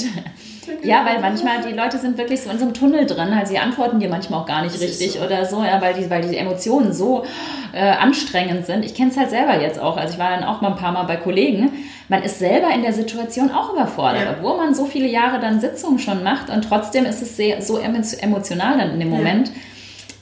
Ja, 0.83 1.05
weil 1.05 1.21
manchmal 1.21 1.61
die 1.63 1.73
Leute 1.73 1.99
sind 1.99 2.19
wirklich 2.19 2.43
so 2.43 2.51
in 2.51 2.59
so 2.59 2.65
einem 2.65 2.75
Tunnel 2.75 3.07
drin, 3.07 3.35
halt 3.35 3.49
sie 3.49 3.59
antworten 3.59 3.99
dir 3.99 4.09
manchmal 4.09 4.41
auch 4.41 4.47
gar 4.47 4.63
nicht 4.63 4.75
das 4.75 4.83
richtig 4.83 5.13
so. 5.13 5.21
oder 5.21 5.45
so, 5.45 5.63
ja, 5.65 5.81
weil 5.81 5.95
die, 5.95 6.09
weil 6.09 6.23
die 6.23 6.37
Emotionen 6.37 6.93
so 6.93 7.25
äh, 7.73 7.81
anstrengend 7.81 8.67
sind. 8.67 8.85
Ich 8.85 8.95
kenne 8.95 9.11
es 9.11 9.17
halt 9.17 9.31
selber 9.31 9.61
jetzt 9.61 9.81
auch. 9.81 9.97
Also 9.97 10.15
ich 10.15 10.19
war 10.21 10.31
dann 10.31 10.45
auch 10.45 10.61
mal 10.61 10.69
ein 10.69 10.77
paar 10.77 10.93
Mal 10.93 11.05
bei 11.05 11.17
Kollegen. 11.17 11.73
Man 12.09 12.23
ist 12.23 12.39
selber 12.39 12.69
in 12.75 12.83
der 12.83 12.93
Situation 12.93 13.51
auch 13.51 13.73
überfordert, 13.73 14.25
ja. 14.25 14.35
obwohl 14.39 14.57
man 14.57 14.75
so 14.75 14.85
viele 14.85 15.09
Jahre 15.09 15.41
dann 15.41 15.61
Sitzungen 15.61 15.99
schon 15.99 16.23
macht 16.23 16.51
und 16.51 16.63
trotzdem 16.63 17.07
ist 17.07 17.23
es 17.23 17.37
sehr, 17.37 17.63
so 17.63 17.79
emotional 17.79 18.79
dann 18.79 18.91
in 18.91 19.01
dem 19.01 19.11
Moment. 19.11 19.49
Ja. 19.49 19.55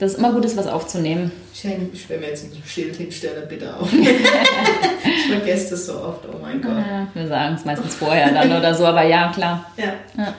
Das 0.01 0.13
ist 0.13 0.19
immer 0.19 0.33
gut, 0.33 0.47
ist 0.47 0.57
was 0.57 0.67
aufzunehmen. 0.67 1.31
Ich, 1.53 1.63
ich 1.93 2.09
will 2.09 2.19
mir 2.19 2.29
jetzt 2.29 2.45
ein 2.45 2.63
Schild 2.67 2.97
hinstellen, 2.97 3.47
bitte 3.47 3.77
auf. 3.77 3.93
ich 3.93 5.27
vergesse 5.31 5.71
das 5.73 5.87
so 5.87 5.93
oft, 5.93 6.25
oh 6.27 6.39
mein 6.41 6.63
Gott. 6.63 6.73
Ja, 6.73 7.07
wir 7.13 7.29
sagen 7.29 7.55
es 7.55 7.67
meistens 7.67 7.97
vorher 7.97 8.33
dann 8.33 8.51
oder 8.51 8.75
so, 8.75 8.87
aber 8.87 9.03
ja, 9.03 9.31
klar. 9.31 9.71
Ja. 9.77 9.93
ja. 10.17 10.35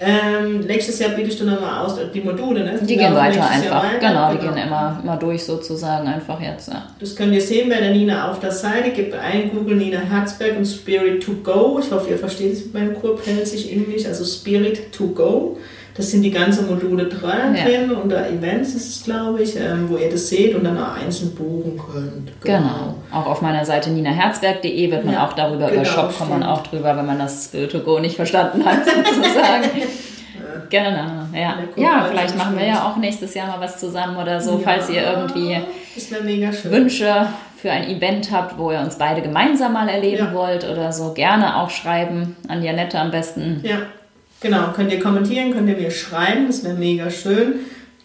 Ähm, 0.00 0.60
nächstes 0.60 0.98
Jahr 0.98 1.10
bietest 1.10 1.40
du 1.40 1.44
nochmal 1.44 1.84
aus, 1.84 1.96
die 2.12 2.20
Module, 2.20 2.64
ne? 2.64 2.80
Die, 2.82 2.96
gehen 2.96 3.14
weiter 3.14 3.48
einfach. 3.48 3.84
Genau, 4.00 4.32
die 4.32 4.38
genau. 4.38 4.54
gehen 4.54 4.66
immer, 4.66 5.00
immer 5.00 5.16
durch 5.16 5.44
sozusagen 5.44 6.08
einfach 6.08 6.40
jetzt. 6.40 6.68
Ja. 6.68 6.88
Das 6.98 7.14
könnt 7.14 7.32
ihr 7.32 7.40
sehen 7.40 7.68
bei 7.68 7.78
der 7.78 7.90
Nina 7.90 8.30
auf 8.30 8.40
der 8.40 8.52
Seite. 8.52 8.90
Gebt 8.90 9.14
ein 9.14 9.50
Google 9.50 9.76
Nina 9.76 10.00
Herzberg 10.00 10.56
und 10.56 10.66
Spirit 10.66 11.22
to 11.22 11.34
Go. 11.44 11.80
Ich 11.80 11.90
hoffe, 11.92 12.10
ihr 12.10 12.18
versteht 12.18 12.52
es 12.52 12.64
mit 12.64 12.74
meinem 12.74 13.00
Kurpelzig 13.00 13.72
in 13.72 13.88
mich. 13.88 14.06
Also 14.06 14.24
Spirit 14.24 14.92
to 14.92 15.06
Go. 15.08 15.56
Das 15.98 16.12
sind 16.12 16.22
die 16.22 16.30
ganzen 16.30 16.68
Module 16.68 17.06
drin 17.06 17.56
ja. 17.56 17.96
unter 18.00 18.28
Events 18.28 18.72
ist 18.72 18.88
es, 18.88 19.04
glaube 19.04 19.42
ich, 19.42 19.56
ähm, 19.56 19.90
wo 19.90 19.96
ihr 19.96 20.08
das 20.08 20.28
seht 20.28 20.54
und 20.54 20.62
dann 20.62 20.78
auch 20.78 20.94
einzeln 20.94 21.34
buchen 21.34 21.76
könnt. 21.76 22.40
Genau. 22.40 22.58
genau. 22.58 22.94
Auch 23.12 23.26
auf 23.26 23.42
meiner 23.42 23.64
Seite 23.64 23.90
ninaherzberg.de 23.90 24.92
wird 24.92 25.04
man 25.04 25.14
ja, 25.14 25.26
auch 25.26 25.32
darüber, 25.32 25.66
genau, 25.66 25.82
über 25.82 25.84
Shop 25.84 26.16
kommt 26.16 26.30
man 26.30 26.44
auch 26.44 26.62
drüber, 26.62 26.96
wenn 26.96 27.04
man 27.04 27.18
das 27.18 27.50
To 27.50 27.80
Go 27.80 27.98
nicht 27.98 28.14
verstanden 28.14 28.64
hat, 28.64 28.84
sozusagen. 28.84 29.70
Genau, 30.70 31.26
ja. 31.34 31.58
Ja, 31.74 32.06
vielleicht 32.08 32.36
machen 32.38 32.56
wir 32.56 32.66
ja 32.66 32.86
auch 32.86 32.96
nächstes 32.96 33.34
Jahr 33.34 33.48
mal 33.48 33.60
was 33.60 33.80
zusammen 33.80 34.16
oder 34.18 34.40
so, 34.40 34.52
ja, 34.52 34.60
falls 34.62 34.88
ihr 34.90 35.02
irgendwie 35.02 35.60
Wünsche 36.70 37.26
für 37.56 37.72
ein 37.72 37.88
Event 37.88 38.30
habt, 38.30 38.56
wo 38.56 38.70
ihr 38.70 38.78
uns 38.78 38.98
beide 38.98 39.20
gemeinsam 39.20 39.72
mal 39.72 39.88
erleben 39.88 40.26
ja. 40.26 40.32
wollt 40.32 40.62
oder 40.64 40.92
so, 40.92 41.12
gerne 41.12 41.56
auch 41.56 41.70
schreiben. 41.70 42.36
An 42.46 42.62
Janette 42.62 43.00
am 43.00 43.10
besten. 43.10 43.60
Ja. 43.64 43.78
Genau, 44.40 44.72
könnt 44.74 44.92
ihr 44.92 45.00
kommentieren, 45.00 45.52
könnt 45.52 45.68
ihr 45.68 45.76
mir 45.76 45.90
schreiben, 45.90 46.46
das 46.46 46.62
wäre 46.64 46.74
mega 46.74 47.10
schön. 47.10 47.54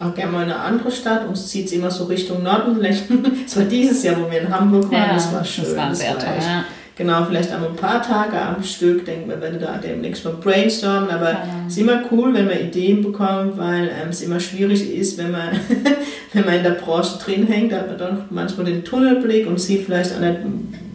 Auch 0.00 0.14
gerne 0.14 0.32
mal 0.32 0.42
eine 0.42 0.56
andere 0.56 0.90
Stadt. 0.90 1.26
Uns 1.28 1.46
zieht 1.48 1.66
es 1.66 1.72
immer 1.72 1.90
so 1.90 2.04
Richtung 2.04 2.42
Norden. 2.42 2.84
Es 3.46 3.56
war 3.56 3.64
dieses 3.64 4.02
Jahr, 4.02 4.16
wo 4.20 4.30
wir 4.30 4.40
in 4.40 4.52
Hamburg 4.52 4.90
waren, 4.90 5.08
ja, 5.08 5.14
das 5.14 5.32
war 5.32 5.44
schön. 5.44 5.64
Das 5.64 5.76
war 5.76 5.94
sehr 5.94 6.18
toll, 6.18 6.34
ja. 6.40 6.64
Genau, 6.96 7.24
vielleicht 7.24 7.50
einmal 7.50 7.70
ein 7.70 7.76
paar 7.76 8.00
Tage 8.02 8.40
am 8.40 8.62
Stück, 8.62 9.04
denken 9.04 9.28
wir, 9.28 9.40
wenn 9.40 9.58
da 9.58 9.78
demnächst 9.78 10.24
mal 10.24 10.34
brainstormen, 10.34 11.10
aber 11.10 11.32
ja. 11.32 11.44
es 11.66 11.72
ist 11.72 11.80
immer 11.80 12.02
cool, 12.12 12.32
wenn 12.34 12.46
man 12.46 12.60
Ideen 12.60 13.02
bekommt, 13.02 13.58
weil 13.58 13.88
ähm, 13.88 14.10
es 14.10 14.22
immer 14.22 14.38
schwierig 14.38 14.94
ist, 14.96 15.18
wenn 15.18 15.32
man, 15.32 15.58
wenn 16.32 16.44
man 16.44 16.54
in 16.54 16.62
der 16.62 16.70
Branche 16.70 17.18
drin 17.18 17.48
hängt, 17.48 17.72
da 17.72 17.78
hat 17.78 17.88
man 17.88 17.98
dann 17.98 18.24
manchmal 18.30 18.66
den 18.66 18.84
Tunnelblick 18.84 19.46
und 19.48 19.60
sieht 19.60 19.86
vielleicht 19.86 20.14
auch 20.14 20.20
nicht, 20.20 20.38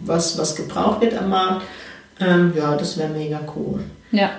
was, 0.06 0.38
was 0.38 0.56
gebraucht 0.56 1.02
wird 1.02 1.18
am 1.18 1.28
Markt. 1.28 1.66
Ähm, 2.18 2.54
ja, 2.56 2.74
das 2.76 2.96
wäre 2.96 3.10
mega 3.10 3.40
cool. 3.54 3.80
Ja, 4.10 4.30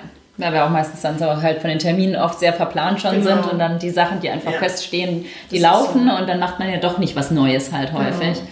weil 0.41 0.53
wir 0.53 0.65
auch 0.65 0.69
meistens 0.69 1.01
dann 1.01 1.17
so 1.17 1.41
halt 1.41 1.61
von 1.61 1.69
den 1.69 1.79
Terminen 1.79 2.15
oft 2.15 2.39
sehr 2.39 2.51
verplant 2.51 2.99
schon 2.99 3.11
genau. 3.11 3.25
sind 3.25 3.51
und 3.51 3.59
dann 3.59 3.79
die 3.79 3.91
Sachen, 3.91 4.19
die 4.19 4.29
einfach 4.29 4.51
ja. 4.51 4.57
feststehen, 4.57 5.25
die 5.51 5.59
das 5.59 5.71
laufen 5.71 6.09
so. 6.09 6.15
und 6.17 6.27
dann 6.27 6.39
macht 6.39 6.59
man 6.59 6.69
ja 6.69 6.77
doch 6.77 6.97
nicht 6.97 7.15
was 7.15 7.31
Neues 7.31 7.71
halt 7.71 7.91
genau. 7.91 8.03
häufig. 8.03 8.33
Genau. 8.33 8.49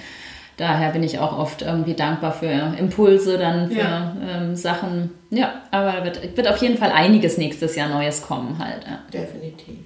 Daher 0.57 0.91
bin 0.91 1.03
ich 1.03 1.19
auch 1.19 1.37
oft 1.37 1.61
irgendwie 1.61 1.93
dankbar 1.93 2.33
für 2.33 2.73
Impulse, 2.77 3.37
dann 3.37 3.71
für 3.71 3.79
ja. 3.79 4.13
ähm, 4.29 4.55
Sachen. 4.57 5.11
Ja, 5.29 5.61
aber 5.71 6.03
wird, 6.03 6.35
wird 6.35 6.47
auf 6.49 6.57
jeden 6.57 6.77
Fall 6.77 6.91
einiges 6.91 7.37
nächstes 7.37 7.77
Jahr 7.77 7.87
Neues 7.87 8.21
kommen 8.21 8.57
halt. 8.59 8.83
Ja. 8.85 8.99
Definitiv. 9.11 9.77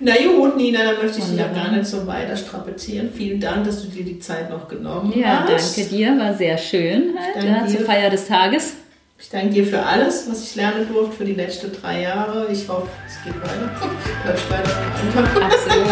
Na 0.00 0.14
gut, 0.16 0.56
Nina, 0.56 0.80
dann 0.82 0.96
möchte 1.00 1.20
ich 1.20 1.26
dich 1.26 1.38
ja 1.38 1.46
gar 1.46 1.70
nicht 1.70 1.86
so 1.86 2.04
weiter 2.08 2.36
strapazieren. 2.36 3.10
Vielen 3.14 3.38
Dank, 3.38 3.64
dass 3.64 3.82
du 3.82 3.88
dir 3.88 4.04
die 4.04 4.18
Zeit 4.18 4.50
noch 4.50 4.66
genommen 4.66 5.12
ja, 5.16 5.46
hast. 5.48 5.76
Ja, 5.76 5.84
danke 5.84 5.96
dir, 5.96 6.18
war 6.18 6.34
sehr 6.34 6.58
schön 6.58 7.14
halt, 7.16 7.44
ja, 7.44 7.64
zur 7.64 7.82
Feier 7.82 8.10
des 8.10 8.26
Tages. 8.26 8.74
Ich 9.22 9.30
danke 9.30 9.50
dir 9.50 9.64
für 9.64 9.80
alles, 9.80 10.28
was 10.28 10.42
ich 10.42 10.56
lernen 10.56 10.88
durfte 10.92 11.18
für 11.18 11.24
die 11.24 11.34
letzten 11.34 11.70
drei 11.80 12.02
Jahre. 12.02 12.48
Ich 12.50 12.68
hoffe, 12.68 12.88
es 13.06 13.22
geht 13.22 13.40
weiter. 13.40 13.70
Bleibt 14.24 14.50
weiter 14.50 15.44
Absolut. 15.44 15.86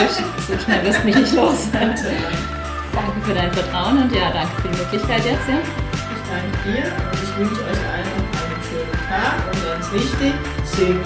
So 0.48 0.58
schnell 0.64 0.84
wirst 0.84 1.04
mich 1.04 1.14
nicht 1.14 1.32
los. 1.34 1.68
danke 1.72 1.96
für 3.24 3.34
dein 3.34 3.52
Vertrauen 3.52 4.02
und 4.02 4.12
ja, 4.12 4.32
danke 4.32 4.60
für 4.60 4.68
die 4.68 4.76
Möglichkeit 4.76 5.24
jetzt. 5.24 5.48
Ja. 5.48 5.58
Ich 5.58 6.22
danke 6.28 6.58
dir 6.66 6.82
und 6.82 7.22
ich 7.22 7.38
wünsche 7.38 7.62
euch 7.62 7.78
allen 7.88 8.04
einen 8.04 8.62
schönen 8.68 8.98
Tag 9.08 9.34
und 9.46 9.64
ganz 9.64 9.92
wichtig, 9.92 10.34
singen. 10.64 11.00